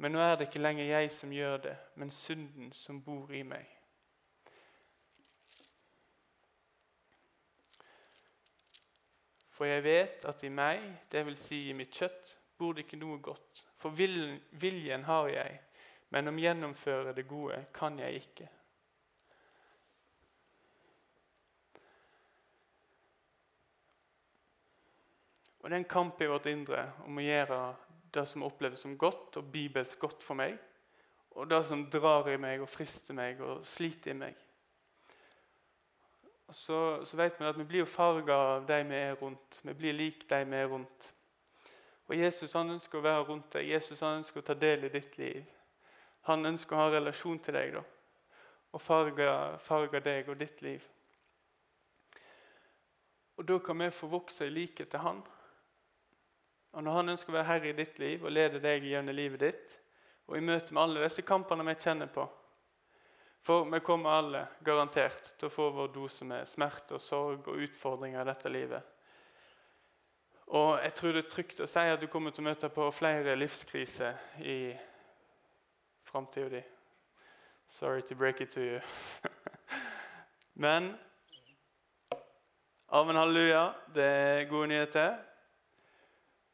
Men 0.00 0.12
nå 0.16 0.22
er 0.24 0.36
det 0.36 0.48
ikke 0.48 0.62
lenger 0.62 0.88
jeg 0.88 1.10
som 1.12 1.32
gjør 1.32 1.56
det, 1.66 1.76
men 2.00 2.10
synden 2.10 2.72
som 2.72 3.02
bor 3.04 3.32
i 3.36 3.42
meg. 3.44 3.66
For 9.60 9.68
jeg 9.68 9.84
vet 9.84 10.24
at 10.24 10.44
i 10.44 10.48
meg, 10.48 10.86
dvs. 11.12 11.42
Si 11.42 11.58
i 11.68 11.74
mitt 11.76 11.92
kjøtt, 11.92 12.38
bor 12.56 12.72
det 12.72 12.86
ikke 12.86 13.00
noe 13.00 13.18
godt. 13.20 13.66
For 13.76 13.92
viljen 13.92 15.04
har 15.04 15.28
jeg, 15.28 15.58
men 16.08 16.32
om 16.32 16.40
gjennomføre 16.40 17.12
det 17.12 17.26
gode 17.28 17.58
kan 17.76 17.98
jeg 18.00 18.22
ikke. 18.22 18.48
Og 25.60 25.70
Det 25.70 25.76
er 25.76 25.78
en 25.78 25.84
kamp 25.84 26.20
i 26.20 26.28
vårt 26.28 26.46
indre 26.46 26.86
om 27.04 27.18
å 27.20 27.24
gjøre 27.24 27.60
det 28.14 28.26
som 28.28 28.42
oppleves 28.42 28.80
som 28.80 28.98
godt 28.98 29.36
og 29.36 29.50
bibelsk 29.52 29.98
godt 30.00 30.24
for 30.24 30.38
meg, 30.38 30.56
og 31.30 31.50
det 31.50 31.60
som 31.68 31.84
drar 31.90 32.28
i 32.32 32.38
meg 32.40 32.62
og 32.62 32.68
frister 32.68 33.14
meg 33.14 33.40
og 33.44 33.60
sliter 33.66 34.14
i 34.14 34.18
meg. 34.18 34.38
Så, 36.50 37.06
så 37.06 37.16
vet 37.16 37.36
vi 37.38 37.46
at 37.46 37.58
vi 37.58 37.64
blir 37.68 37.84
jo 37.84 37.86
farga 37.86 38.34
av 38.34 38.66
de 38.66 38.80
vi 38.88 38.96
er 38.98 39.14
rundt. 39.20 39.60
Vi 39.62 39.74
blir 39.78 39.94
lik 39.94 40.24
de 40.30 40.40
vi 40.44 40.58
er 40.58 40.66
rundt. 40.66 41.10
Og 42.10 42.16
Jesus 42.18 42.56
han 42.58 42.72
ønsker 42.74 42.98
å 42.98 43.04
være 43.04 43.26
rundt 43.28 43.52
deg. 43.54 43.68
Jesus 43.70 44.00
han 44.02 44.18
ønsker 44.18 44.42
å 44.42 44.46
ta 44.48 44.56
del 44.58 44.88
i 44.88 44.90
ditt 44.90 45.14
liv. 45.20 45.44
Han 46.26 46.42
ønsker 46.50 46.74
å 46.74 46.80
ha 46.80 46.88
relasjon 46.90 47.38
til 47.38 47.54
deg 47.54 47.76
da, 47.76 47.84
og 48.74 48.82
farge, 48.82 49.28
farge 49.62 50.02
deg 50.04 50.28
og 50.28 50.40
ditt 50.40 50.58
liv. 50.62 50.82
Og 53.38 53.46
Da 53.48 53.56
kan 53.64 53.78
vi 53.80 53.88
få 53.94 54.10
vokse 54.10 54.46
i 54.46 54.52
likhet 54.52 54.90
til 54.90 55.00
Han. 55.00 55.22
Og 56.72 56.84
Når 56.84 56.92
Han 56.92 57.08
ønsker 57.14 57.32
å 57.32 57.36
være 57.38 57.48
herre 57.48 57.70
i 57.70 57.78
ditt 57.78 57.98
liv 57.98 58.24
og 58.24 58.32
lede 58.32 58.60
deg 58.62 58.84
gjennom 58.86 59.16
livet 59.16 59.40
ditt, 59.40 59.76
og 60.30 60.36
i 60.38 60.44
møte 60.44 60.74
med 60.74 60.82
alle 60.82 61.02
disse 61.02 61.24
kampene 61.26 61.66
vi 61.66 61.74
kjenner 61.82 62.10
på, 62.14 62.28
for 63.42 63.66
vi 63.72 63.80
kommer 63.82 64.14
alle 64.14 64.44
garantert 64.62 65.32
til 65.38 65.48
å 65.48 65.52
få 65.52 65.70
vår 65.74 65.90
dose 65.94 66.26
med 66.28 66.48
smerte 66.48 66.94
og 66.94 67.02
sorg 67.02 67.48
og 67.48 67.62
utfordringer 67.64 68.22
i 68.22 68.28
dette 68.28 68.52
livet. 68.52 68.96
Og 70.50 70.76
jeg 70.82 70.94
tror 70.98 71.14
det 71.14 71.24
er 71.24 71.30
trygt 71.30 71.62
å 71.62 71.68
si 71.70 71.82
at 71.86 72.00
du 72.02 72.06
kommer 72.10 72.34
til 72.34 72.44
å 72.44 72.50
møte 72.50 72.68
på 72.74 72.88
flere 72.92 73.36
livskriser 73.38 74.18
i 74.42 74.58
framtida 76.06 76.48
di. 76.52 76.62
Sorry 77.70 78.02
to 78.02 78.14
break 78.14 78.40
it 78.40 78.50
to 78.50 78.60
you. 78.60 78.80
Men 80.54 80.92
Amen, 82.92 83.16
halleluja. 83.16 83.68
Det 83.94 84.04
er 84.04 84.48
gode 84.50 84.66
nyheter. 84.66 85.29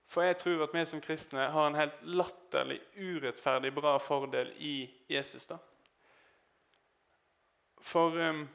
For 0.07 0.23
jeg 0.23 0.37
tror 0.39 0.63
at 0.63 0.75
vi 0.75 0.85
som 0.87 1.01
kristne 1.03 1.49
har 1.51 1.67
en 1.67 1.79
helt 1.79 2.03
latterlig 2.03 2.79
urettferdig 2.95 3.73
bra 3.75 3.97
fordel 3.99 4.53
i 4.57 4.91
Jesus. 5.11 5.47
da. 5.47 5.59
For 7.83 8.15
um, 8.29 8.49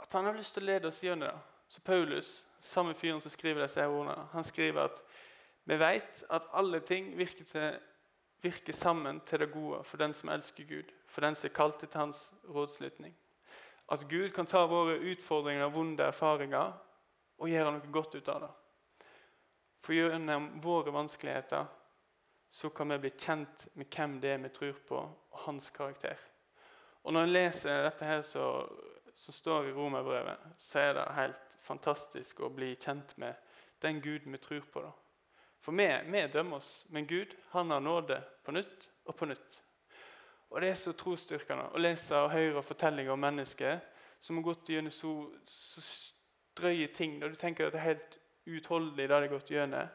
at 0.00 0.12
han 0.12 0.24
har 0.24 0.36
lyst 0.36 0.54
til 0.54 0.64
å 0.64 0.70
lede 0.70 0.88
oss 0.88 1.02
gjennom 1.02 1.28
det. 1.28 1.36
Så 1.68 1.80
Paulus, 1.82 2.46
samme 2.60 2.94
fyren 2.94 3.20
som 3.20 3.32
skriver 3.32 3.64
disse 3.64 3.86
ordene, 3.86 4.28
han 4.32 4.44
skriver 4.46 4.86
at 4.86 5.00
vi 5.66 5.78
vet 5.80 6.22
at 6.30 6.44
alle 6.54 6.78
ting 6.80 7.08
virker, 7.18 7.44
til, 7.44 7.78
virker, 8.42 8.72
sammen 8.72 9.18
til 9.26 9.42
det 9.42 9.50
gode 9.50 9.82
for 9.84 9.98
den 9.98 10.14
som 10.14 10.30
elsker 10.30 10.64
Gud, 10.68 10.92
for 11.10 11.26
den 11.26 11.34
som 11.34 11.48
er 11.48 11.54
kalt 11.54 11.80
til 11.82 11.98
hans 11.98 12.28
rådslutning. 12.48 13.16
At 13.90 14.06
Gud 14.08 14.30
kan 14.30 14.46
ta 14.46 14.62
våre 14.66 14.98
utfordringer 15.10 15.66
og 15.66 15.74
vonde 15.74 16.06
erfaringer 16.06 16.76
og 17.38 17.50
gjøre 17.50 17.72
noe 17.74 17.92
godt 17.92 18.14
ut 18.14 18.30
av 18.30 18.46
det. 18.46 18.52
For 19.86 19.94
gjennom 19.94 20.60
våre 20.60 20.90
vanskeligheter 20.90 21.66
så 22.50 22.70
kan 22.70 22.88
vi 22.88 22.98
bli 22.98 23.10
kjent 23.10 23.68
med 23.78 23.86
hvem 23.86 24.16
det 24.20 24.32
er 24.34 24.40
vi 24.42 24.48
tror 24.48 24.80
på, 24.88 24.96
og 24.98 25.44
hans 25.44 25.70
karakter. 25.70 26.18
Og 27.02 27.12
Når 27.12 27.22
en 27.22 27.32
leser 27.32 27.84
dette 27.84 28.08
her 28.08 28.22
som 28.26 29.34
står 29.34 29.68
i 29.68 29.76
romerbrevet, 29.76 30.42
så 30.58 30.80
er 30.80 30.98
det 30.98 31.04
helt 31.20 31.54
fantastisk 31.62 32.42
å 32.42 32.50
bli 32.50 32.72
kjent 32.74 33.14
med 33.22 33.38
den 33.78 34.02
Guden 34.02 34.34
vi 34.34 34.42
tror 34.42 34.66
på. 34.72 34.82
da. 34.82 34.90
For 35.62 35.72
vi, 35.72 35.86
vi 36.10 36.26
dømmer 36.34 36.56
oss, 36.56 36.86
men 36.90 37.06
Gud 37.06 37.38
han 37.54 37.70
har 37.70 37.80
nåde 37.80 38.20
på 38.42 38.58
nytt 38.58 38.90
og 39.04 39.14
på 39.16 39.30
nytt. 39.30 39.62
Og 40.50 40.60
Det 40.60 40.68
er 40.70 40.82
så 40.82 40.98
trosstyrkende 40.98 41.70
å 41.70 41.78
lese 41.78 42.18
og 42.18 42.32
høre 42.34 42.62
fortellinger 42.62 43.14
om 43.14 43.22
mennesker 43.22 43.78
som 44.18 44.36
har 44.36 44.50
gått 44.50 44.68
gjennom 44.68 44.90
så, 44.90 45.30
så 45.46 45.88
drøye 46.58 46.90
ting. 46.90 47.20
Og 47.22 47.30
du 47.30 47.36
tenker 47.38 47.66
at 47.66 47.78
det 47.78 47.84
er 47.84 47.92
helt 47.94 48.22
uutholdelig, 48.46 49.08
det 49.08 49.12
de 49.12 49.20
har 49.20 49.32
gått 49.32 49.50
gjennom. 49.50 49.94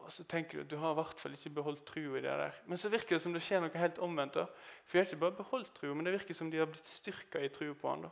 Og 0.00 0.12
så 0.12 0.24
tenker 0.24 0.58
du 0.58 0.64
at 0.64 0.70
du 0.70 0.78
har 0.80 0.94
i 0.94 0.98
hvert 0.98 1.20
fall 1.20 1.34
ikke 1.36 1.52
beholdt 1.60 1.84
trua 1.88 2.18
i 2.18 2.22
det 2.24 2.32
der. 2.40 2.56
Men 2.66 2.80
så 2.80 2.88
virker 2.92 3.16
det 3.16 3.22
som 3.22 3.34
det 3.34 3.42
skjer 3.44 3.60
noe 3.62 3.82
helt 3.82 4.00
omvendt. 4.02 4.38
da. 4.38 4.46
For 4.84 4.96
de 4.96 5.02
har 5.02 5.08
ikke 5.08 5.20
bare 5.20 5.38
beholdt 5.42 5.74
trua, 5.76 5.94
men 5.94 6.08
det 6.08 6.14
virker 6.16 6.34
som 6.34 6.50
de 6.50 6.58
har 6.58 6.70
blitt 6.70 6.88
styrka 6.88 7.42
i 7.44 7.52
trua 7.52 7.76
på 7.76 7.90
han. 7.92 8.06
da. 8.08 8.10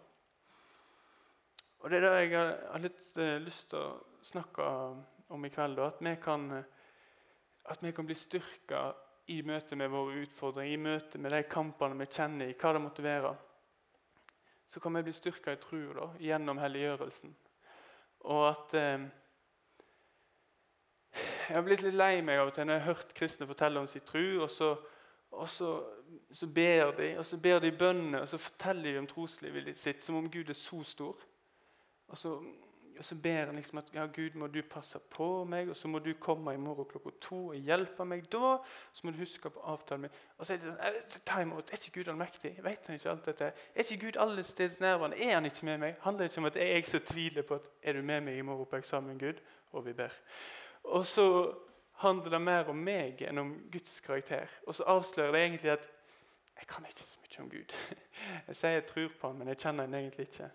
Og 1.79 1.91
Det 1.91 1.97
er 1.97 2.05
det 2.05 2.13
jeg 2.21 2.37
har, 2.37 2.79
litt 2.83 3.11
uh, 3.17 3.39
lyst 3.43 3.71
til 3.71 3.81
å 3.81 4.23
snakke 4.23 4.69
om 5.35 5.45
i 5.45 5.51
kveld. 5.51 5.77
da, 5.81 5.89
At 5.89 6.05
vi 6.05 6.15
kan, 6.23 6.49
at 7.65 7.83
vi 7.83 7.93
kan 7.93 8.07
bli 8.07 8.15
styrka 8.19 8.85
i 9.29 9.43
møte 9.43 9.77
med 9.77 9.91
våre 9.93 10.23
utfordringer, 10.23 10.73
i 10.73 10.81
møte 10.81 11.19
med 11.19 11.33
de 11.33 11.43
kampene 11.51 11.99
vi 11.99 12.07
kjenner 12.07 12.49
i, 12.49 12.57
hva 12.57 12.73
det 12.73 12.83
måtte 12.83 13.05
være. 13.05 13.35
Så 14.69 14.81
kan 14.81 14.95
vi 14.95 15.03
bli 15.03 15.13
styrka 15.17 15.53
i 15.53 15.61
tro 15.61 16.13
gjennom 16.21 16.59
helliggjørelsen. 16.61 17.35
Og 18.21 18.49
at 18.49 18.75
eh, 18.75 19.07
Jeg 21.49 21.57
har 21.57 21.65
blitt 21.65 21.83
litt 21.83 21.97
lei 21.97 22.21
meg 22.23 22.39
av 22.39 22.51
og 22.51 22.55
til 22.55 22.67
når 22.69 22.77
jeg 22.77 22.83
har 22.83 22.95
hørt 22.95 23.15
kristne 23.17 23.47
fortelle 23.49 23.81
om 23.81 23.87
sin 23.89 24.05
tro, 24.05 24.43
og 24.45 24.51
så, 24.53 24.75
og 25.31 25.49
så, 25.49 25.71
så 26.33 26.47
ber 26.47 26.93
de 26.99 27.09
og 27.19 27.27
så 27.27 27.39
ber 27.41 27.63
de 27.65 27.73
bønnene, 27.73 28.21
og 28.21 28.29
så 28.29 28.39
forteller 28.39 28.93
de 28.93 28.99
om 29.01 29.09
troslivet 29.09 29.79
sitt 29.81 30.05
som 30.05 30.21
om 30.21 30.31
Gud 30.31 30.51
er 30.53 30.59
så 30.59 30.83
stor. 30.85 31.17
Og 32.09 32.19
så 32.19 32.35
og 32.99 33.05
så 33.05 33.15
ber 33.15 33.47
han 33.47 33.57
liksom 33.57 33.79
at 33.79 33.91
ja, 33.95 34.07
Gud, 34.07 34.35
må 34.35 34.47
du 34.47 34.59
passe 34.63 34.99
på 34.99 35.45
meg, 35.45 35.69
og 35.71 35.77
så 35.77 35.89
må 35.89 35.99
du 36.03 36.11
komme 36.21 36.55
i 36.55 36.61
morgen 36.61 36.87
klokka 36.91 37.11
to 37.23 37.39
og 37.53 37.69
hjelpe 37.69 38.05
meg 38.05 38.27
da. 38.33 38.57
Så 38.93 39.07
må 39.07 39.13
du 39.15 39.21
huske 39.23 39.51
på 39.51 39.63
avtalen 39.71 40.07
min. 40.07 40.17
Og 40.39 40.47
så 40.47 40.55
er 40.57 40.63
det 40.63 40.73
sånn, 40.73 41.25
time 41.29 41.55
out. 41.55 41.71
Er 41.71 41.79
ikke 41.79 42.01
Gud 42.01 42.11
allmektig? 42.13 42.53
Vet 42.65 42.91
han 42.91 42.99
ikke 42.99 43.13
alt 43.13 43.31
dette? 43.31 43.53
Er 43.75 43.87
ikke 43.87 44.01
Gud 44.07 44.19
alle 44.21 44.45
steds 44.45 44.81
nærværende? 44.83 45.21
Er 45.23 45.39
han 45.39 45.47
ikke 45.47 45.71
med 45.71 45.83
meg? 45.85 45.97
Handler 46.03 46.27
det 46.27 46.33
ikke 46.33 46.45
om 46.45 46.51
at 46.51 46.61
jeg 46.63 46.89
så 46.91 47.03
tviler 47.13 47.47
på 47.47 47.61
at 47.61 47.71
er 47.83 47.99
du 47.99 48.03
med 48.03 48.27
meg 48.27 48.39
i 48.39 48.47
morgen 48.51 48.71
på 48.71 48.83
eksamen, 48.83 49.19
Gud? 49.19 49.43
Og 49.73 49.87
vi 49.87 49.95
ber. 49.97 50.15
Og 50.85 51.07
så 51.07 51.29
handler 52.03 52.31
det 52.31 52.41
mer 52.43 52.71
om 52.71 52.79
meg 52.79 53.23
enn 53.27 53.43
om 53.43 53.55
Guds 53.73 54.01
karakter. 54.01 54.51
Og 54.67 54.75
så 54.75 54.87
avslører 54.91 55.33
det 55.35 55.45
egentlig 55.45 55.75
at 55.79 55.89
jeg 56.59 56.67
kan 56.67 56.87
ikke 56.89 57.07
så 57.07 57.19
mye 57.23 57.43
om 57.45 57.51
Gud. 57.51 57.75
Jeg 58.49 58.57
sier 58.57 58.71
jeg 58.71 58.87
tror 58.87 59.13
på 59.21 59.29
han, 59.29 59.37
men 59.39 59.49
jeg 59.49 59.59
kjenner 59.63 59.87
han 59.87 59.95
egentlig 59.95 60.25
ikke. 60.27 60.49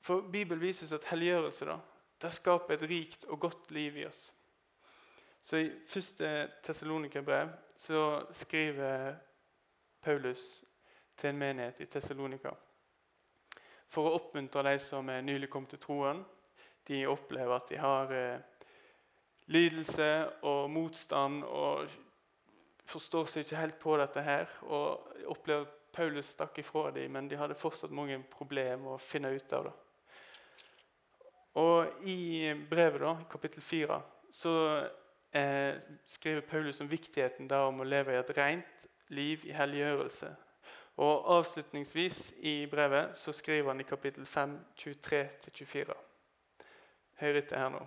For 0.00 0.24
Bibelen 0.32 0.62
viser 0.62 0.86
oss 0.86 0.96
at 0.96 1.08
helliggjørelse 1.10 1.68
da, 1.68 1.76
det 2.20 2.32
skaper 2.32 2.76
et 2.76 2.86
rikt 2.88 3.26
og 3.28 3.40
godt 3.40 3.70
liv 3.74 4.00
i 4.00 4.06
oss. 4.08 4.30
Så 5.42 5.56
I 5.56 5.70
første 5.88 6.50
Tessalonika-brev 6.64 7.52
skriver 8.36 9.14
Paulus 10.02 10.64
til 11.16 11.30
en 11.30 11.38
menighet 11.38 11.80
i 11.80 11.88
Tessalonika 11.88 12.52
for 13.90 14.06
å 14.06 14.18
oppmuntre 14.20 14.62
de 14.68 14.76
som 14.82 15.08
er 15.10 15.24
nylig 15.26 15.50
kommet 15.50 15.74
til 15.74 15.82
troen. 15.82 16.22
De 16.86 17.02
opplever 17.10 17.56
at 17.56 17.72
de 17.72 17.80
har 17.80 18.12
eh, 18.14 18.64
lidelse 19.50 20.10
og 20.46 20.70
motstand 20.70 21.42
og 21.44 21.90
forstår 22.90 23.30
seg 23.30 23.44
ikke 23.44 23.60
helt 23.60 23.78
på 23.82 23.96
dette 23.98 24.22
her. 24.24 24.50
Og 24.62 25.26
opplever 25.34 25.66
at 25.66 25.76
Paulus 25.90 26.30
stakk 26.36 26.60
ifra 26.62 26.92
dem, 26.94 27.10
men 27.16 27.28
de 27.28 27.38
hadde 27.38 27.58
fortsatt 27.58 27.94
mange 27.94 28.20
problemer 28.30 28.94
å 28.94 29.02
finne 29.02 29.32
ut 29.34 29.56
av. 29.58 29.66
det. 29.66 29.89
Og 31.60 32.04
I 32.08 32.52
brevet, 32.70 33.00
da, 33.02 33.14
kapittel 33.30 33.62
4, 33.62 34.00
så 34.32 34.52
eh, 35.32 35.74
skriver 36.06 36.40
Paulus 36.40 36.80
om 36.80 36.90
viktigheten 36.90 37.48
der 37.50 37.68
om 37.68 37.82
å 37.82 37.88
leve 37.88 38.14
i 38.14 38.20
et 38.20 38.32
rent 38.36 38.86
liv 39.12 39.44
i 39.44 39.52
helliggjørelse. 39.52 40.30
Og 41.00 41.28
Avslutningsvis 41.36 42.18
i 42.38 42.54
brevet 42.70 43.16
så 43.18 43.32
skriver 43.32 43.72
han 43.72 43.80
i 43.80 43.88
kapittel 43.88 44.26
5, 44.26 44.58
23-24. 44.78 45.96
Hør 47.20 47.40
etter 47.40 47.60
her 47.60 47.72
nå. 47.74 47.82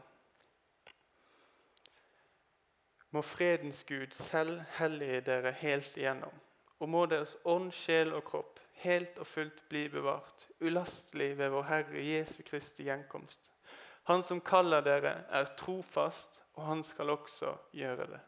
Må 3.14 3.22
fredens 3.22 3.84
Gud 3.86 4.14
selv 4.18 4.62
hellige 4.80 5.22
dere 5.30 5.54
helt 5.62 5.98
igjennom, 5.98 6.34
og 6.80 6.90
må 6.90 7.06
deres 7.06 7.38
ånd, 7.46 7.72
sjel 7.74 8.14
og 8.18 8.26
kropp 8.30 8.64
helt 8.84 9.18
og 9.18 9.28
fullt 9.28 9.64
bli 9.70 9.88
bevart, 9.90 10.48
ulastelig 10.62 11.38
ved 11.38 11.50
vår 11.54 11.68
Herre 11.70 12.06
Jesu 12.06 12.42
Kristi 12.44 12.88
gjenkomst. 12.90 13.53
Han 14.04 14.24
som 14.24 14.42
kaller 14.42 14.82
dere, 14.82 15.16
er 15.30 15.56
trofast, 15.58 16.42
og 16.54 16.66
han 16.66 16.84
skal 16.84 17.10
også 17.10 17.56
gjøre 17.72 18.08
det. 18.08 18.20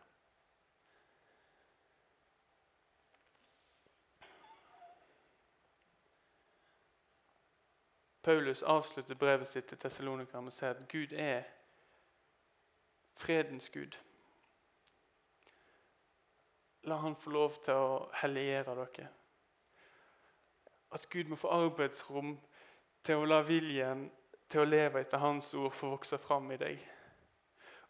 Paulus 8.26 8.64
avslutter 8.64 9.16
brevet 9.16 9.48
sitt 9.48 9.68
til 9.70 9.78
Tessalonika 9.78 10.40
med 10.42 10.50
å 10.50 10.56
si 10.56 10.66
at 10.66 10.80
Gud 10.90 11.12
er 11.14 11.44
fredens 13.22 13.70
Gud. 13.70 13.94
La 16.90 16.98
han 17.04 17.14
få 17.16 17.36
lov 17.36 17.60
til 17.68 17.78
å 17.78 18.00
helligere 18.24 18.74
dere. 18.80 19.12
At 20.98 21.06
Gud 21.14 21.30
må 21.30 21.38
få 21.38 21.54
arbeidsrom 21.54 22.34
til 23.06 23.22
å 23.22 23.30
la 23.30 23.44
viljen 23.46 24.08
til 24.50 24.62
å 24.62 24.68
leve 24.68 25.02
etter 25.02 25.22
Hans 25.22 25.54
ord 25.58 25.74
får 25.74 25.94
vokse 25.96 26.20
fram 26.22 26.52
i 26.54 26.60
deg. 26.62 26.82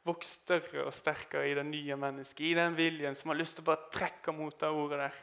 Voks 0.05 0.35
større 0.41 0.85
og 0.85 0.93
sterkere 0.93 1.49
i 1.49 1.55
det 1.57 1.65
nye 1.65 1.97
mennesket, 1.97 2.45
i 2.45 2.57
den 2.57 2.75
viljen 2.77 3.17
som 3.17 3.31
har 3.31 3.39
lyst 3.39 3.57
til 3.57 3.65
å 3.65 3.71
bare 3.71 3.89
trekke 3.93 4.35
mot 4.35 4.57
det 4.61 4.69
ordet 4.69 5.01
der. 5.01 5.19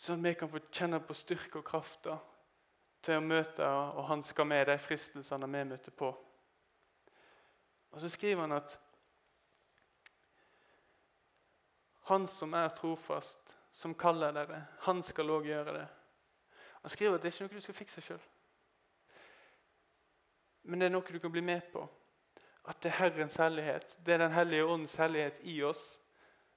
Sånn 0.00 0.22
at 0.22 0.30
vi 0.30 0.38
kan 0.40 0.48
få 0.48 0.62
kjenne 0.72 1.02
på 1.04 1.16
styrke 1.16 1.60
og 1.60 1.66
kraft 1.68 2.06
da, 2.08 2.16
til 3.04 3.20
å 3.20 3.24
møte 3.24 3.66
og 3.68 4.06
hanske 4.08 4.46
med 4.48 4.66
de 4.70 4.78
fristelsene 4.80 5.48
vi 5.52 5.64
møter 5.68 5.94
på. 5.96 6.08
Og 7.90 8.00
så 8.00 8.08
skriver 8.12 8.46
han 8.46 8.56
at 8.60 8.78
Han 12.10 12.24
som 12.26 12.54
er 12.58 12.72
trofast, 12.74 13.52
som 13.70 13.92
kaller 13.94 14.32
dere, 14.34 14.64
han 14.82 15.02
skal 15.06 15.30
òg 15.30 15.44
gjøre 15.46 15.76
det. 15.76 15.86
Han 16.82 16.90
skriver 16.90 17.14
at 17.14 17.22
det 17.22 17.28
er 17.28 17.36
ikke 17.36 17.46
noe 17.46 17.60
du 17.60 17.62
skal 17.62 17.76
fikse 17.76 18.02
sjøl. 18.02 18.24
Men 20.62 20.80
det 20.80 20.90
er 20.90 20.94
noe 20.94 21.12
du 21.12 21.20
kan 21.22 21.32
bli 21.32 21.42
med 21.44 21.64
på. 21.72 21.86
At 22.68 22.82
det 22.82 22.90
er 22.90 22.98
Herrens 22.98 23.38
hellighet, 23.40 23.96
det 24.04 24.14
er 24.14 24.18
Den 24.18 24.36
hellige 24.36 24.64
åndens 24.64 24.96
hellighet 24.96 25.40
i 25.42 25.62
oss 25.62 25.98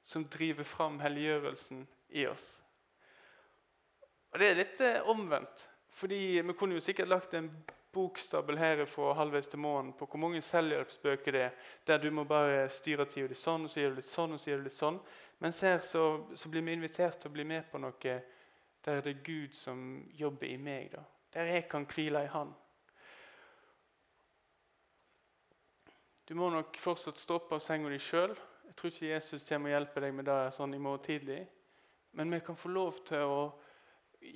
som 0.03 0.25
driver 0.27 0.63
fram 0.67 0.99
helliggjørelsen 0.99 1.87
i 2.09 2.27
oss. 2.27 2.57
Og 4.33 4.39
Det 4.39 4.49
er 4.49 4.59
litt 4.59 4.81
eh, 4.81 5.09
omvendt. 5.09 5.67
fordi 5.89 6.41
Vi 6.41 6.53
kunne 6.53 6.73
jo 6.75 6.81
sikkert 6.81 7.07
lagt 7.07 7.33
en 7.33 7.51
bokstabel 7.93 8.57
herifra 8.57 9.13
halvveis 9.13 9.47
til 9.47 9.59
månen 9.59 9.93
på 9.93 10.07
hvor 10.09 10.19
mange 10.19 10.41
selvhjelpsbøker 10.41 11.31
det 11.31 11.41
er, 11.41 11.51
der 11.87 11.97
du 11.97 12.09
må 12.11 12.23
bare 12.23 12.69
styre 12.69 13.05
tida 13.05 13.27
di 13.27 13.37
sånn, 13.37 13.67
og 13.67 13.69
så 13.69 13.79
gjør 13.79 13.93
du 13.93 13.99
litt 14.01 14.09
sånn, 14.09 14.33
og 14.33 14.39
så 14.41 14.49
gjør 14.49 14.63
du 14.63 14.63
litt 14.63 14.77
sånn. 14.77 14.99
Mens 15.39 15.61
her 15.61 15.79
så, 15.79 16.03
så, 16.35 16.49
blir 16.49 16.65
vi 16.65 16.73
invitert 16.73 17.19
til 17.21 17.29
å 17.29 17.33
bli 17.33 17.45
med 17.45 17.69
på 17.69 17.77
noe 17.77 18.15
der 18.83 19.01
det 19.01 19.13
er 19.13 19.23
Gud 19.23 19.53
som 19.55 20.03
jobber 20.17 20.47
i 20.47 20.57
meg. 20.57 20.91
da. 20.91 21.03
Der 21.33 21.53
jeg 21.53 21.67
kan 21.69 21.85
hvile 21.85 22.25
i 22.25 22.31
Han. 22.33 22.53
Du 26.23 26.35
må 26.39 26.47
nok 26.49 26.77
fortsatt 26.79 27.19
stoppe 27.19 27.57
av 27.57 27.59
senga 27.59 27.89
di 27.91 27.97
sjøl. 27.99 28.31
Jeg 28.69 28.75
tror 28.79 28.91
ikke 28.93 29.09
Jesus 29.09 29.43
kommer 29.43 29.69
og 29.69 29.73
hjelper 29.73 30.05
deg 30.05 30.13
med 30.15 30.25
det 30.29 30.37
sånn 30.55 30.75
i 30.75 30.79
morgen 30.79 31.03
tidlig. 31.03 31.41
Men 32.15 32.31
vi 32.31 32.39
kan 32.45 32.55
få 32.55 32.71
lov 32.71 33.01
til 33.09 33.25
å 33.27 33.39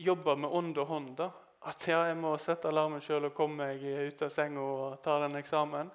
jobbe 0.04 0.36
med 0.36 0.52
ånd 0.52 0.82
og 0.84 0.89
hånd. 0.91 1.13
da. 1.21 1.30
At 1.71 1.88
ja, 1.88 2.02
jeg 2.10 2.17
må 2.19 2.34
sette 2.43 2.67
alarmen 2.67 3.02
sjøl 3.02 3.30
og 3.30 3.36
komme 3.38 3.69
meg 3.69 3.86
ut 4.12 4.21
av 4.28 4.34
senga 4.36 4.62
og 4.62 4.97
ta 5.04 5.15
den 5.23 5.39
eksamen. 5.39 5.91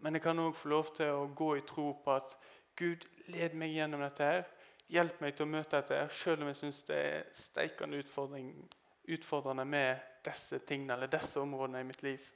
Men 0.00 0.16
jeg 0.16 0.24
kan 0.24 0.40
òg 0.40 0.56
få 0.56 0.72
lov 0.72 0.94
til 0.96 1.12
å 1.12 1.28
gå 1.36 1.50
i 1.58 1.66
tro 1.68 1.90
på 2.00 2.16
at 2.16 2.32
Gud 2.76 3.04
led 3.28 3.54
meg 3.60 3.76
gjennom 3.76 4.00
dette. 4.06 4.24
her. 4.24 4.48
Hjelp 4.88 5.20
meg 5.20 5.36
til 5.36 5.44
å 5.44 5.50
møte 5.50 5.76
dette, 5.76 6.00
her, 6.00 6.08
sjøl 6.08 6.42
om 6.42 6.48
jeg 6.52 6.60
syns 6.62 6.82
det 6.88 6.96
er 6.96 7.28
steikende 7.34 8.00
utfordrende 8.00 9.64
med 9.68 10.02
disse 10.24 10.58
tingene 10.64 10.94
eller 10.94 11.10
disse 11.12 11.40
områdene 11.40 11.80
i 11.84 11.88
mitt 11.88 12.02
liv. 12.06 12.32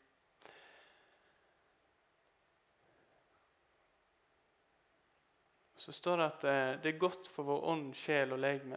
Så 5.80 5.92
står 5.92 6.16
det 6.16 6.24
at 6.26 6.42
eh, 6.44 6.82
det 6.82 6.90
er 6.90 7.00
godt 7.00 7.28
for 7.32 7.48
vår 7.48 7.62
ånd, 7.72 7.92
sjel 7.96 8.34
og 8.36 8.42
legeme. 8.42 8.76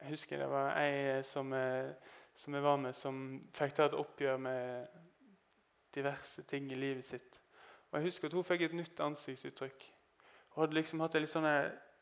Jeg 0.00 0.14
husker 0.14 0.40
det 0.40 0.46
var 0.48 0.78
ei 0.80 1.20
som, 1.28 1.52
eh, 1.52 1.92
som 2.36 2.56
jeg 2.56 2.64
var 2.64 2.78
med, 2.80 2.96
som 2.96 3.18
fikk 3.52 3.76
ta 3.76 3.88
et 3.90 3.96
oppgjør 4.00 4.40
med 4.40 4.96
diverse 5.94 6.46
ting 6.48 6.72
i 6.72 6.80
livet 6.80 7.04
sitt. 7.04 7.38
Og 7.90 7.98
Jeg 7.98 8.08
husker 8.08 8.28
at 8.28 8.38
hun 8.38 8.48
fikk 8.48 8.64
et 8.64 8.78
nytt 8.80 9.00
ansiktsuttrykk. 9.00 9.84
Hun 10.54 10.62
hadde 10.62 10.80
liksom 10.80 11.04
hatt 11.04 11.20
litt 11.20 11.30
sånn 11.30 11.50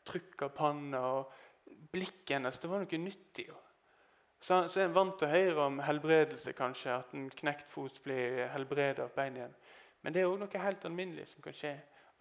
trykk 0.06 0.46
av 0.46 0.54
panna. 0.54 1.00
og 1.18 1.32
Blikket 1.92 2.36
hennes 2.36 2.58
det 2.58 2.70
var 2.70 2.84
noe 2.84 2.98
nyttig. 3.02 3.48
Så, 4.40 4.68
så 4.68 4.80
er 4.80 4.84
en 4.86 4.94
vant 4.94 5.18
til 5.18 5.26
å 5.26 5.34
høre 5.34 5.66
om 5.66 5.82
helbredelse, 5.82 6.54
kanskje. 6.54 6.94
At 7.02 7.14
en 7.18 7.26
knekt 7.30 7.70
fot 7.70 7.98
blir 8.06 8.46
helbredet 8.54 9.02
av 9.04 9.14
bein 9.16 9.36
igjen. 9.36 9.58
Men 10.02 10.14
det 10.14 10.22
er 10.22 10.30
òg 10.30 10.38
noe 10.38 10.62
helt 10.62 10.86
alminnelig 10.86 11.28
som 11.32 11.42
kan 11.42 11.54
skje 11.54 11.76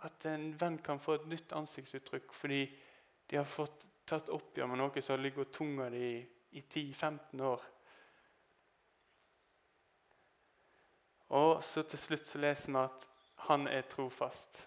at 0.07 0.25
en 0.29 0.51
venn 0.57 0.77
kan 0.83 0.99
få 0.99 1.19
et 1.19 1.27
nytt 1.29 1.53
ansiktsuttrykk 1.57 2.33
fordi 2.33 2.63
de 3.29 3.37
har 3.37 3.47
fått 3.47 3.85
tatt 4.09 4.31
oppgjør 4.33 4.71
med 4.71 4.81
noe 4.81 5.01
som 5.01 5.15
har 5.15 5.23
ligget 5.23 5.53
tunga 5.55 5.89
di 5.93 6.01
i, 6.01 6.17
i 6.57 6.63
10-15 6.63 7.43
år. 7.47 7.61
Og 11.31 11.63
så 11.63 11.83
til 11.87 12.01
slutt 12.01 12.27
så 12.27 12.41
leser 12.43 12.73
vi 12.73 12.81
at 12.81 13.05
han 13.47 13.67
er 13.71 13.87
trofast. 13.89 14.59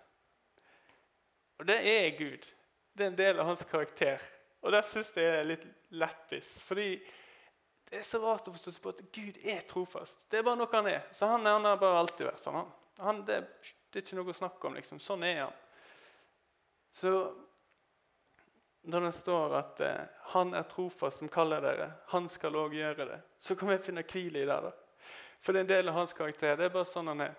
Og 1.61 1.69
det 1.69 1.77
er 1.87 2.17
Gud. 2.19 2.47
Det 2.95 3.05
er 3.05 3.13
en 3.13 3.19
del 3.19 3.43
av 3.43 3.51
hans 3.51 3.67
karakter. 3.69 4.23
Og 4.65 4.73
det 4.73 4.81
syns 4.89 5.13
jeg 5.19 5.29
er 5.29 5.47
litt 5.47 5.67
lættis. 5.95 6.57
Fordi 6.65 6.89
Det 7.85 8.01
er 8.01 8.07
så 8.09 8.19
rart 8.19 8.49
å 8.49 8.53
forstå 8.55 8.73
seg 8.73 8.83
på 8.83 8.91
at 8.91 9.01
Gud 9.13 9.37
er 9.45 9.61
trofast. 9.69 10.17
Det 10.31 10.41
er 10.41 10.47
bare 10.47 10.59
noe 10.59 10.73
han 10.73 10.87
er. 10.89 11.03
Så 11.15 11.29
Han, 11.31 11.45
han 11.47 11.67
har 11.69 11.77
bare 11.79 12.01
alltid 12.01 12.27
vært 12.27 12.43
sånn. 12.43 12.73
Han, 13.05 13.21
det, 13.29 13.37
det, 13.95 14.01
er 14.01 14.07
ikke 14.09 14.19
noe 14.19 14.35
å 14.35 14.37
snakke 14.37 14.69
om. 14.69 14.75
liksom. 14.75 15.01
Sånn 15.01 15.23
er 15.27 15.45
han. 15.45 15.59
Så 16.95 17.13
når 18.91 19.07
det 19.07 19.13
står 19.17 19.55
at 19.59 19.81
eh, 19.81 20.07
'Han 20.35 20.55
er 20.55 20.63
trofast 20.69 21.19
som 21.19 21.29
kaller 21.29 21.61
dere', 21.61 21.93
'Han 22.09 22.29
skal 22.29 22.57
òg 22.57 22.75
gjøre 22.75 23.07
det', 23.09 23.23
så 23.39 23.55
kan 23.55 23.69
vi 23.69 23.79
finne 23.79 24.03
hvile 24.03 24.43
i 24.43 24.47
det. 24.47 24.61
da. 24.63 24.73
For 25.41 25.53
det 25.53 25.59
er 25.59 25.65
en 25.65 25.73
del 25.73 25.89
av 25.89 25.95
hans 25.95 26.13
karakter. 26.13 26.57
Det 26.57 26.65
er 26.65 26.75
bare 26.75 26.85
sånn 26.85 27.09
han 27.09 27.21
er. 27.21 27.35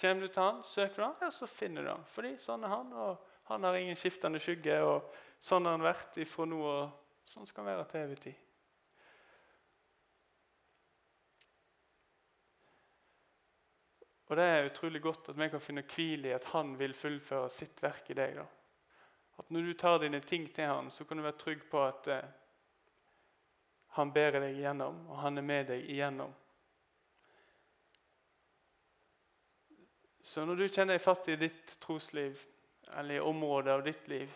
Kommer 0.00 0.20
du 0.20 0.28
til 0.28 0.42
han, 0.42 0.62
søker 0.62 0.96
du 0.96 1.02
han, 1.02 1.16
ja, 1.20 1.30
så 1.30 1.46
finner 1.46 1.82
du 1.82 1.88
han. 1.90 2.04
Fordi 2.04 2.36
sånn 2.38 2.64
er 2.64 2.68
han, 2.68 2.92
og 2.92 3.16
han 3.44 3.64
har 3.64 3.74
ingen 3.74 3.96
skiftende 3.96 4.40
skygge. 4.42 4.80
og 4.82 5.14
Sånn 5.40 5.64
har 5.64 5.76
han 5.76 5.84
vært 5.84 6.16
ifra 6.22 6.46
nå, 6.48 6.60
og 6.62 7.28
sånn 7.28 7.46
skal 7.46 7.64
han 7.64 7.76
være 7.76 7.86
til 7.90 8.00
evig 8.00 8.20
tid. 8.20 8.43
Og 14.28 14.36
Det 14.36 14.44
er 14.44 14.66
utrolig 14.70 15.02
godt 15.02 15.28
at 15.28 15.38
vi 15.38 15.48
kan 15.52 15.60
finne 15.60 15.84
hvile 15.84 16.28
i 16.28 16.36
at 16.36 16.44
han 16.54 16.78
vil 16.78 16.94
fullføre 16.96 17.50
sitt 17.52 17.82
verk 17.82 18.08
i 18.10 18.16
deg. 18.16 18.36
da. 18.36 18.46
At 19.38 19.50
Når 19.50 19.60
du 19.62 19.74
tar 19.74 19.98
dine 19.98 20.20
ting 20.20 20.48
til 20.54 20.64
han, 20.64 20.90
så 20.90 21.04
kan 21.04 21.16
du 21.16 21.22
være 21.22 21.38
trygg 21.38 21.66
på 21.70 21.82
at 21.84 22.08
eh, 22.08 22.24
han 23.98 24.12
bærer 24.12 24.40
deg 24.40 24.56
igjennom, 24.56 25.06
og 25.10 25.18
han 25.18 25.38
er 25.38 25.42
med 25.42 25.68
deg 25.68 25.84
igjennom. 25.90 26.32
Så 30.22 30.44
når 30.44 30.56
du 30.56 30.68
kjenner 30.68 30.96
deg 30.96 31.04
fattig 31.04 31.36
i 31.36 31.42
ditt 31.44 31.76
trosliv, 31.80 32.40
eller 32.96 33.14
i 33.14 33.20
området 33.20 33.72
av 33.72 33.82
ditt 33.84 34.08
liv, 34.08 34.32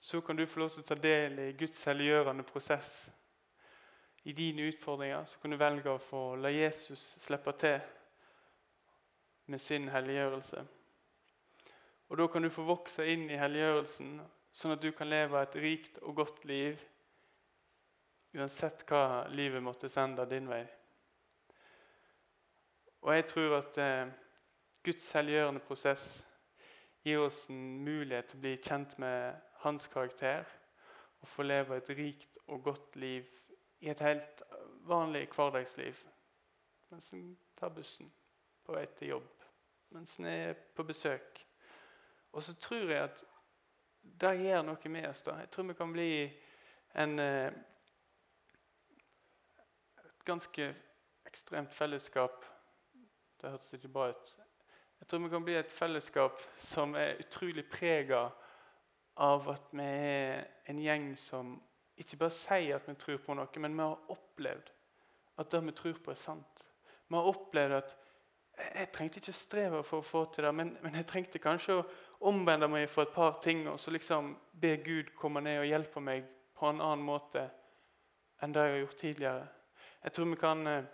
så 0.00 0.20
kan 0.20 0.36
du 0.36 0.46
få 0.46 0.60
lov 0.60 0.74
til 0.74 0.82
å 0.82 0.88
ta 0.88 0.98
del 1.00 1.38
i 1.38 1.52
Guds 1.58 1.84
helliggjørende 1.86 2.44
prosess. 2.46 3.10
I 4.26 4.34
dine 4.34 4.66
utfordringer 4.68 5.24
så 5.24 5.38
kan 5.38 5.54
du 5.54 5.56
velge 5.56 5.90
å 5.90 6.02
få 6.02 6.22
la 6.42 6.50
Jesus 6.50 7.02
slippe 7.22 7.54
til 7.60 7.78
med 9.46 9.60
sin 9.60 9.88
helliggjørelse. 9.88 10.66
Og 12.08 12.18
Da 12.18 12.26
kan 12.26 12.42
du 12.42 12.50
få 12.50 12.62
vokse 12.62 13.06
inn 13.06 13.30
i 13.30 13.38
helliggjørelsen, 13.38 14.20
sånn 14.52 14.74
at 14.76 14.82
du 14.82 14.92
kan 14.92 15.10
leve 15.10 15.42
et 15.42 15.56
rikt 15.60 15.98
og 16.02 16.16
godt 16.22 16.44
liv 16.44 16.80
uansett 18.36 18.84
hva 18.88 19.26
livet 19.32 19.62
måtte 19.64 19.88
sende 19.88 20.26
din 20.28 20.48
vei. 20.48 20.62
Og 23.06 23.14
jeg 23.14 23.26
tror 23.30 23.56
at 23.60 23.78
eh, 23.80 24.12
Guds 24.84 25.08
helliggjørende 25.14 25.62
prosess 25.66 26.06
gir 27.06 27.22
oss 27.22 27.44
en 27.50 27.84
mulighet 27.86 28.30
til 28.30 28.38
å 28.38 28.42
bli 28.42 28.54
kjent 28.58 28.96
med 29.02 29.38
hans 29.62 29.86
karakter 29.90 30.46
og 31.22 31.30
få 31.30 31.46
leve 31.46 31.78
et 31.78 31.90
rikt 31.96 32.40
og 32.46 32.64
godt 32.66 32.98
liv 33.00 33.28
i 33.80 33.90
et 33.92 34.02
helt 34.02 34.42
vanlig 34.86 35.26
hverdagsliv. 35.34 36.02
Mens 36.90 37.12
en 37.14 37.28
tar 37.58 37.72
bussen 37.74 38.10
på 38.66 38.74
vei 38.74 38.84
til 38.98 39.14
jobb, 39.14 39.35
mens 39.96 40.18
en 40.18 40.24
er 40.28 40.52
på 40.76 40.84
besøk. 40.84 41.46
Og 42.32 42.42
så 42.42 42.54
tror 42.54 42.90
jeg 42.90 43.02
at 43.02 43.22
det 44.20 44.34
gjør 44.42 44.62
noe 44.66 44.90
med 44.92 45.08
oss. 45.08 45.22
da. 45.22 45.38
Jeg 45.40 45.50
tror 45.50 45.64
vi 45.70 45.74
kan 45.74 45.92
bli 45.92 46.10
en, 46.94 47.18
eh, 47.18 47.52
et 50.04 50.24
ganske 50.24 50.74
ekstremt 51.26 51.74
fellesskap. 51.74 52.44
Det 53.40 53.50
hørtes 53.50 53.72
ikke 53.72 53.88
bra 53.88 54.08
ut. 54.08 54.36
Jeg 55.00 55.08
tror 55.08 55.18
vi 55.18 55.28
kan 55.28 55.44
bli 55.44 55.54
et 55.54 55.72
fellesskap 55.72 56.40
som 56.58 56.94
er 56.94 57.18
utrolig 57.20 57.64
prega 57.70 58.30
av 59.16 59.48
at 59.48 59.72
vi 59.72 59.82
er 59.82 60.44
en 60.68 60.78
gjeng 60.78 61.16
som 61.16 61.62
ikke 61.96 62.16
bare 62.16 62.36
sier 62.36 62.76
at 62.76 62.88
vi 62.88 62.94
tror 62.94 63.16
på 63.16 63.34
noe, 63.34 63.60
men 63.60 63.76
vi 63.76 63.82
har 63.82 64.10
opplevd 64.12 64.72
at 65.38 65.50
det 65.52 65.64
vi 65.64 65.72
tror 65.72 66.00
på, 66.04 66.10
er 66.10 66.20
sant. 66.20 66.64
Vi 67.08 67.16
har 67.16 67.28
opplevd 67.28 67.72
at 67.72 67.96
jeg 68.56 68.88
trengte 68.92 69.20
ikke 69.20 69.36
streve 69.36 69.82
for 69.84 70.00
å 70.00 70.06
få 70.06 70.24
til 70.32 70.46
det, 70.46 70.52
men, 70.56 70.72
men 70.82 70.96
jeg 70.96 71.08
trengte 71.10 71.40
kanskje 71.42 71.76
å 71.76 71.86
omvende 72.30 72.68
meg 72.72 72.88
for 72.88 73.04
et 73.04 73.12
par 73.12 73.36
ting 73.44 73.66
og 73.68 73.78
så 73.80 73.92
liksom 73.92 74.32
be 74.56 74.76
Gud 74.84 75.12
komme 75.18 75.42
ned 75.44 75.60
og 75.60 75.68
hjelpe 75.68 76.00
meg 76.00 76.24
på 76.56 76.70
en 76.70 76.80
annen 76.80 77.04
måte 77.04 77.44
enn 78.40 78.52
det 78.52 78.64
jeg 78.64 78.72
har 78.72 78.82
gjort 78.82 79.00
tidligere. 79.00 79.44
Jeg 80.04 80.14
tror 80.16 80.30
vi 80.30 80.38
kan 80.40 80.66
eh, 80.70 80.88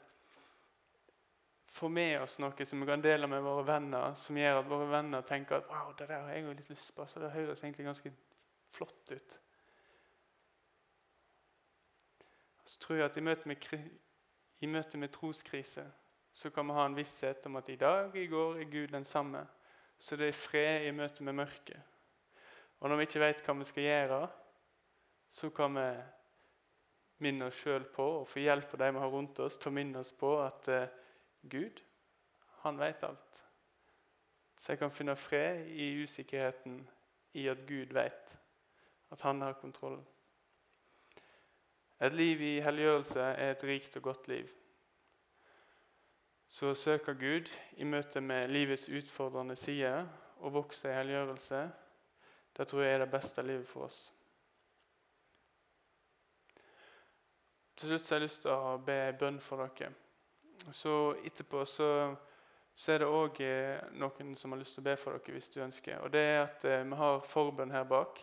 få 1.72 1.88
med 1.88 2.16
oss 2.22 2.37
noe 2.42 2.66
som 2.66 2.83
vi 2.83 2.90
kan 2.90 3.03
dele 3.03 3.31
med 3.31 3.42
våre 3.42 3.64
venner, 3.66 4.14
som 4.18 4.38
gjør 4.38 4.61
at 4.61 4.68
våre 4.70 4.90
venner 4.90 5.25
tenker 5.27 5.59
at 5.61 5.70
wow, 5.70 5.94
det 5.98 6.09
der 6.11 6.20
har 6.27 6.35
jeg 6.35 6.44
jo 6.46 6.59
litt 6.59 6.70
lyst 6.70 6.92
på. 6.96 7.07
Så 7.07 7.22
det 7.22 7.33
høres 7.35 7.62
egentlig 7.62 7.87
ganske 7.87 8.12
flott 8.72 9.14
ut. 9.14 9.38
Så 12.64 12.79
tror 12.83 12.98
jeg 12.98 13.11
at 13.11 13.18
i 13.18 13.25
møte 13.27 13.51
med, 13.51 13.66
i 14.62 14.70
møte 14.70 14.98
med 14.98 15.12
troskrise 15.14 15.87
så 16.33 16.51
kan 16.51 16.66
vi 16.66 16.73
ha 16.73 16.87
en 16.87 16.97
visshet 16.97 17.47
om 17.47 17.57
at 17.57 17.68
i 17.68 17.77
dag, 17.77 18.16
i 18.16 18.27
går, 18.27 18.61
er 18.61 18.71
Gud 18.71 18.88
den 18.88 19.05
samme. 19.05 19.47
Så 19.99 20.16
det 20.16 20.29
er 20.29 20.37
fred 20.37 20.87
i 20.88 20.95
møte 20.97 21.25
med 21.25 21.33
mørket. 21.33 21.81
Og 22.81 22.88
når 22.88 22.97
vi 22.97 23.07
ikke 23.07 23.23
vet 23.23 23.45
hva 23.47 23.55
vi 23.55 23.66
skal 23.68 23.87
gjøre, 23.87 24.21
så 25.33 25.51
kan 25.55 25.77
vi 25.77 25.87
minne 27.23 27.47
oss 27.47 27.61
sjøl 27.62 27.85
på 27.95 28.07
og 28.21 28.27
få 28.29 28.42
hjelp 28.42 28.73
av 28.75 28.83
de 28.83 28.88
vi 28.92 29.03
har 29.05 29.12
rundt 29.12 29.38
oss, 29.45 29.59
til 29.59 29.71
å 29.71 29.77
minne 29.77 30.01
oss 30.03 30.11
på 30.18 30.33
at 30.42 30.68
eh, 30.73 30.88
Gud, 31.42 31.83
han 32.64 32.81
vet 32.81 33.05
alt. 33.07 33.42
Så 34.59 34.73
jeg 34.73 34.81
kan 34.83 34.95
finne 34.95 35.16
fred 35.18 35.68
i 35.71 35.92
usikkerheten 36.03 36.81
i 37.38 37.47
at 37.51 37.62
Gud 37.66 37.95
vet 37.95 38.35
at 39.12 39.23
han 39.27 39.40
har 39.42 39.59
kontrollen. 39.61 40.05
Et 42.03 42.14
liv 42.14 42.40
i 42.42 42.53
helliggjørelse 42.62 43.23
er 43.23 43.53
et 43.53 43.64
rikt 43.66 43.97
og 44.01 44.03
godt 44.09 44.29
liv. 44.29 44.51
Så 46.53 46.75
søker 46.75 47.15
søke 47.15 47.19
Gud 47.19 47.47
i 47.81 47.85
møte 47.85 48.21
med 48.21 48.49
livets 48.49 48.88
utfordrende 48.88 49.55
sider 49.57 50.05
og 50.37 50.53
vokse 50.53 50.91
i 50.91 50.93
helliggjørelse, 50.93 51.61
det 52.57 52.67
tror 52.69 52.83
jeg 52.83 52.95
er 52.95 52.99
det 52.99 53.11
beste 53.11 53.43
livet 53.43 53.69
for 53.69 53.87
oss. 53.87 54.12
Til 57.77 57.88
slutt 57.88 58.09
har 58.09 58.17
jeg 58.17 58.23
lyst 58.27 58.43
til 58.45 58.53
å 58.53 58.75
be 58.85 58.99
bønn 59.21 59.41
for 59.41 59.65
dere. 59.65 59.95
Så 60.77 61.15
etterpå 61.25 61.65
så, 61.65 61.88
så 62.77 62.93
er 62.93 63.01
det 63.01 63.09
òg 63.09 63.41
eh, 63.41 63.81
noen 63.97 64.37
som 64.37 64.53
har 64.53 64.61
lyst 64.61 64.77
til 64.77 64.85
å 64.85 64.91
be 64.91 64.97
for 65.01 65.17
dere 65.17 65.38
hvis 65.38 65.49
du 65.55 65.62
ønsker. 65.65 66.05
Og 66.05 66.12
det 66.12 66.27
er 66.35 66.43
at 66.43 66.69
eh, 66.69 66.85
vi 66.85 67.01
har 67.01 67.25
forbønn 67.33 67.73
her 67.73 67.88
bak. 67.88 68.21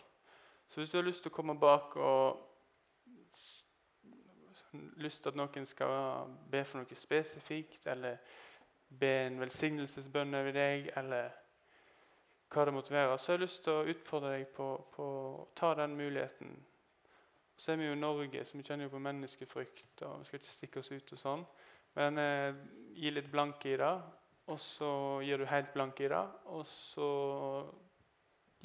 Så 0.70 0.84
hvis 0.84 0.94
du 0.94 1.00
har 1.02 1.10
lyst 1.10 1.26
til 1.26 1.34
å 1.34 1.40
komme 1.40 1.58
bak 1.58 1.98
og 1.98 2.46
lyst 5.02 5.24
til 5.24 5.32
at 5.32 5.40
noen 5.40 5.66
skal 5.66 6.32
be 6.52 6.64
for 6.66 6.82
noe 6.82 6.98
spesifikt, 6.98 7.88
eller 7.88 8.18
be 8.90 9.12
en 9.26 9.40
velsignelsesbønn 9.42 10.36
over 10.40 10.56
deg, 10.56 10.90
eller 10.98 11.30
hva 12.50 12.66
det 12.66 12.74
måtte 12.74 12.94
være, 12.94 13.18
så 13.18 13.32
har 13.32 13.38
jeg 13.38 13.46
lyst 13.46 13.64
til 13.66 13.76
å 13.76 13.88
utfordre 13.94 14.32
deg 14.34 14.48
på, 14.56 14.70
på 14.96 15.06
å 15.06 15.48
ta 15.58 15.76
den 15.78 15.94
muligheten. 15.98 16.56
Så 17.60 17.74
er 17.74 17.82
vi 17.82 17.90
jo 17.90 17.98
i 17.98 18.00
Norge, 18.00 18.46
så 18.46 18.58
vi 18.58 18.64
kjenner 18.64 18.88
jo 18.88 18.94
på 18.96 19.04
menneskefrykt, 19.04 20.02
og 20.08 20.22
vi 20.22 20.30
skal 20.30 20.40
ikke 20.40 20.56
stikke 20.56 20.82
oss 20.82 20.92
ut 20.94 21.14
og 21.14 21.22
sånn. 21.22 21.46
Men 22.00 22.22
eh, 22.22 22.58
gi 22.96 23.12
litt 23.12 23.30
blank 23.32 23.66
i 23.68 23.76
det, 23.78 23.94
og 24.50 24.60
så 24.64 24.92
gir 25.26 25.42
du 25.42 25.46
helt 25.50 25.74
blank 25.76 26.00
i 26.02 26.10
det. 26.10 26.24
Og 26.56 26.64
så 26.66 27.10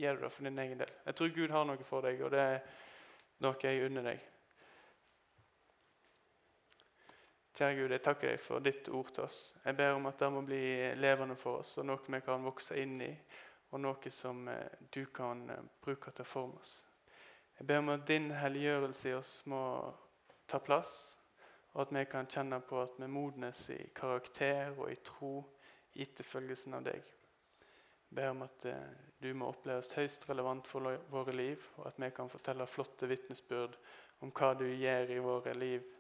gjør 0.01 0.17
du 0.17 0.25
det 0.25 0.33
for 0.33 0.49
din 0.49 0.63
egen 0.65 0.81
del. 0.81 0.93
Jeg 1.07 1.19
tror 1.19 1.35
Gud 1.35 1.53
har 1.53 1.67
noe 1.69 1.89
for 1.89 2.07
deg, 2.07 2.23
og 2.25 2.33
det 2.33 2.45
er 2.45 2.63
noe 3.45 3.59
jeg 3.61 3.85
unner 3.89 4.09
deg. 4.13 4.31
Kjære 7.55 7.75
Gud, 7.79 7.93
jeg 7.95 8.03
takker 8.03 8.33
deg 8.33 8.41
for 8.43 8.63
ditt 8.67 8.89
ord 8.91 9.13
til 9.15 9.23
oss. 9.29 9.37
Jeg 9.63 9.77
ber 9.79 9.93
om 9.95 10.09
at 10.11 10.19
det 10.19 10.31
må 10.35 10.41
bli 10.43 10.65
levende 10.99 11.37
for 11.39 11.61
oss, 11.61 11.77
og 11.79 11.87
noe 11.87 12.03
vi 12.11 12.19
kan 12.27 12.43
vokse 12.43 12.75
inn 12.83 12.97
i, 13.07 13.13
og 13.71 13.79
noe 13.85 14.11
som 14.11 14.49
eh, 14.51 14.81
du 14.91 15.05
kan 15.15 15.45
eh, 15.55 15.69
bruke 15.85 16.11
til 16.11 16.27
å 16.27 16.33
forme 16.33 16.59
oss. 16.59 16.73
Jeg 17.55 17.69
ber 17.71 17.79
om 17.85 17.93
at 17.95 18.09
din 18.11 18.27
helliggjørelse 18.35 19.13
i 19.13 19.15
oss 19.15 19.33
må 19.47 19.63
ta 20.51 20.59
plass, 20.67 20.99
og 21.77 21.85
at 21.85 21.95
vi 21.95 22.05
kan 22.11 22.27
kjenne 22.27 22.59
på 22.59 22.83
at 22.83 22.99
vi 22.99 23.13
modnes 23.15 23.63
i 23.71 23.81
karakter 23.95 24.75
og 24.75 24.91
i 24.91 24.99
tro 25.07 25.35
i 25.95 26.03
etterfølgelsen 26.03 26.75
av 26.75 26.91
deg. 26.91 27.07
Jeg 27.07 28.19
ber 28.19 28.35
om 28.35 28.43
at 28.51 28.67
eh, 28.67 28.95
du 29.23 29.31
må 29.31 29.55
oppleves 29.55 29.95
høyst 29.95 30.27
relevant 30.27 30.67
for 30.67 30.91
våre 31.15 31.39
liv, 31.39 31.71
og 31.79 31.93
at 31.93 32.03
vi 32.03 32.11
kan 32.19 32.35
fortelle 32.35 32.67
flotte 32.67 33.07
vitnesbyrd 33.07 33.79
om 34.27 34.35
hva 34.35 34.57
du 34.59 34.67
gjør 34.67 35.15
i 35.15 35.23
våre 35.23 35.55
liv. 35.55 35.94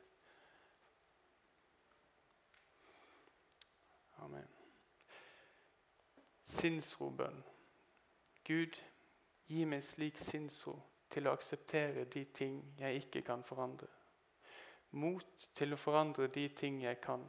Amen. 4.24 4.48
Sinnsrobønn. 6.44 7.42
Gud, 8.44 8.80
gi 9.48 9.64
meg 9.68 9.84
slik 9.84 10.18
sinnsro 10.20 10.78
til 11.12 11.28
å 11.28 11.36
akseptere 11.36 12.08
de 12.10 12.24
ting 12.36 12.58
jeg 12.80 13.04
ikke 13.04 13.22
kan 13.28 13.44
forandre 13.46 13.88
mot 14.94 15.48
til 15.54 15.74
å 15.74 15.80
forandre 15.80 16.28
de 16.32 16.46
ting 16.56 16.80
jeg 16.84 17.00
kan, 17.02 17.22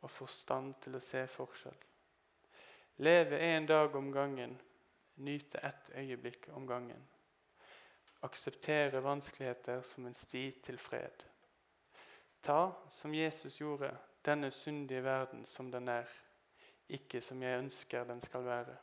og 0.00 0.10
forstand 0.10 0.74
til 0.84 0.96
å 0.96 1.04
se 1.04 1.22
forskjell. 1.30 1.78
Leve 3.04 3.38
en 3.40 3.66
dag 3.68 3.94
om 3.96 4.10
gangen, 4.12 4.56
nyte 5.24 5.60
ett 5.64 5.90
øyeblikk 5.96 6.50
om 6.56 6.66
gangen. 6.68 7.02
Akseptere 8.26 9.00
vanskeligheter 9.04 9.82
som 9.86 10.06
en 10.06 10.16
sti 10.16 10.44
til 10.64 10.78
fred. 10.78 11.24
Ta, 12.42 12.72
som 12.88 13.14
Jesus 13.14 13.60
gjorde, 13.60 13.92
denne 14.24 14.50
syndige 14.50 15.04
verden 15.04 15.44
som 15.46 15.70
den 15.72 15.88
er, 15.88 16.08
ikke 16.88 17.20
som 17.20 17.42
jeg 17.42 17.58
ønsker 17.58 18.04
den 18.04 18.20
skal 18.22 18.44
være. 18.44 18.76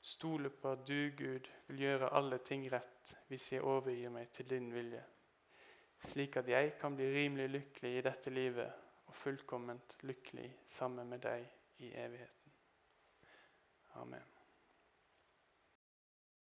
Stole 0.00 0.50
på 0.50 0.72
at 0.72 0.88
du, 0.88 1.10
Gud, 1.16 1.48
vil 1.66 1.78
gjøre 1.78 2.12
alle 2.12 2.38
ting 2.38 2.66
rett 2.72 3.14
hvis 3.28 3.52
jeg 3.52 3.64
overgir 3.64 4.12
meg 4.12 4.28
til 4.32 4.50
din 4.50 4.68
vilje, 4.74 5.02
slik 6.04 6.36
at 6.36 6.48
jeg 6.48 6.74
kan 6.80 6.96
bli 6.96 7.08
rimelig 7.14 7.48
lykkelig 7.50 7.96
i 7.98 8.04
dette 8.04 8.30
livet 8.30 8.84
og 9.06 9.16
fullkomment 9.16 9.96
lykkelig 10.02 10.50
sammen 10.68 11.08
med 11.08 11.24
deg 11.24 11.48
i 11.78 11.92
evigheten. 11.96 12.52
Amen. 13.94 14.33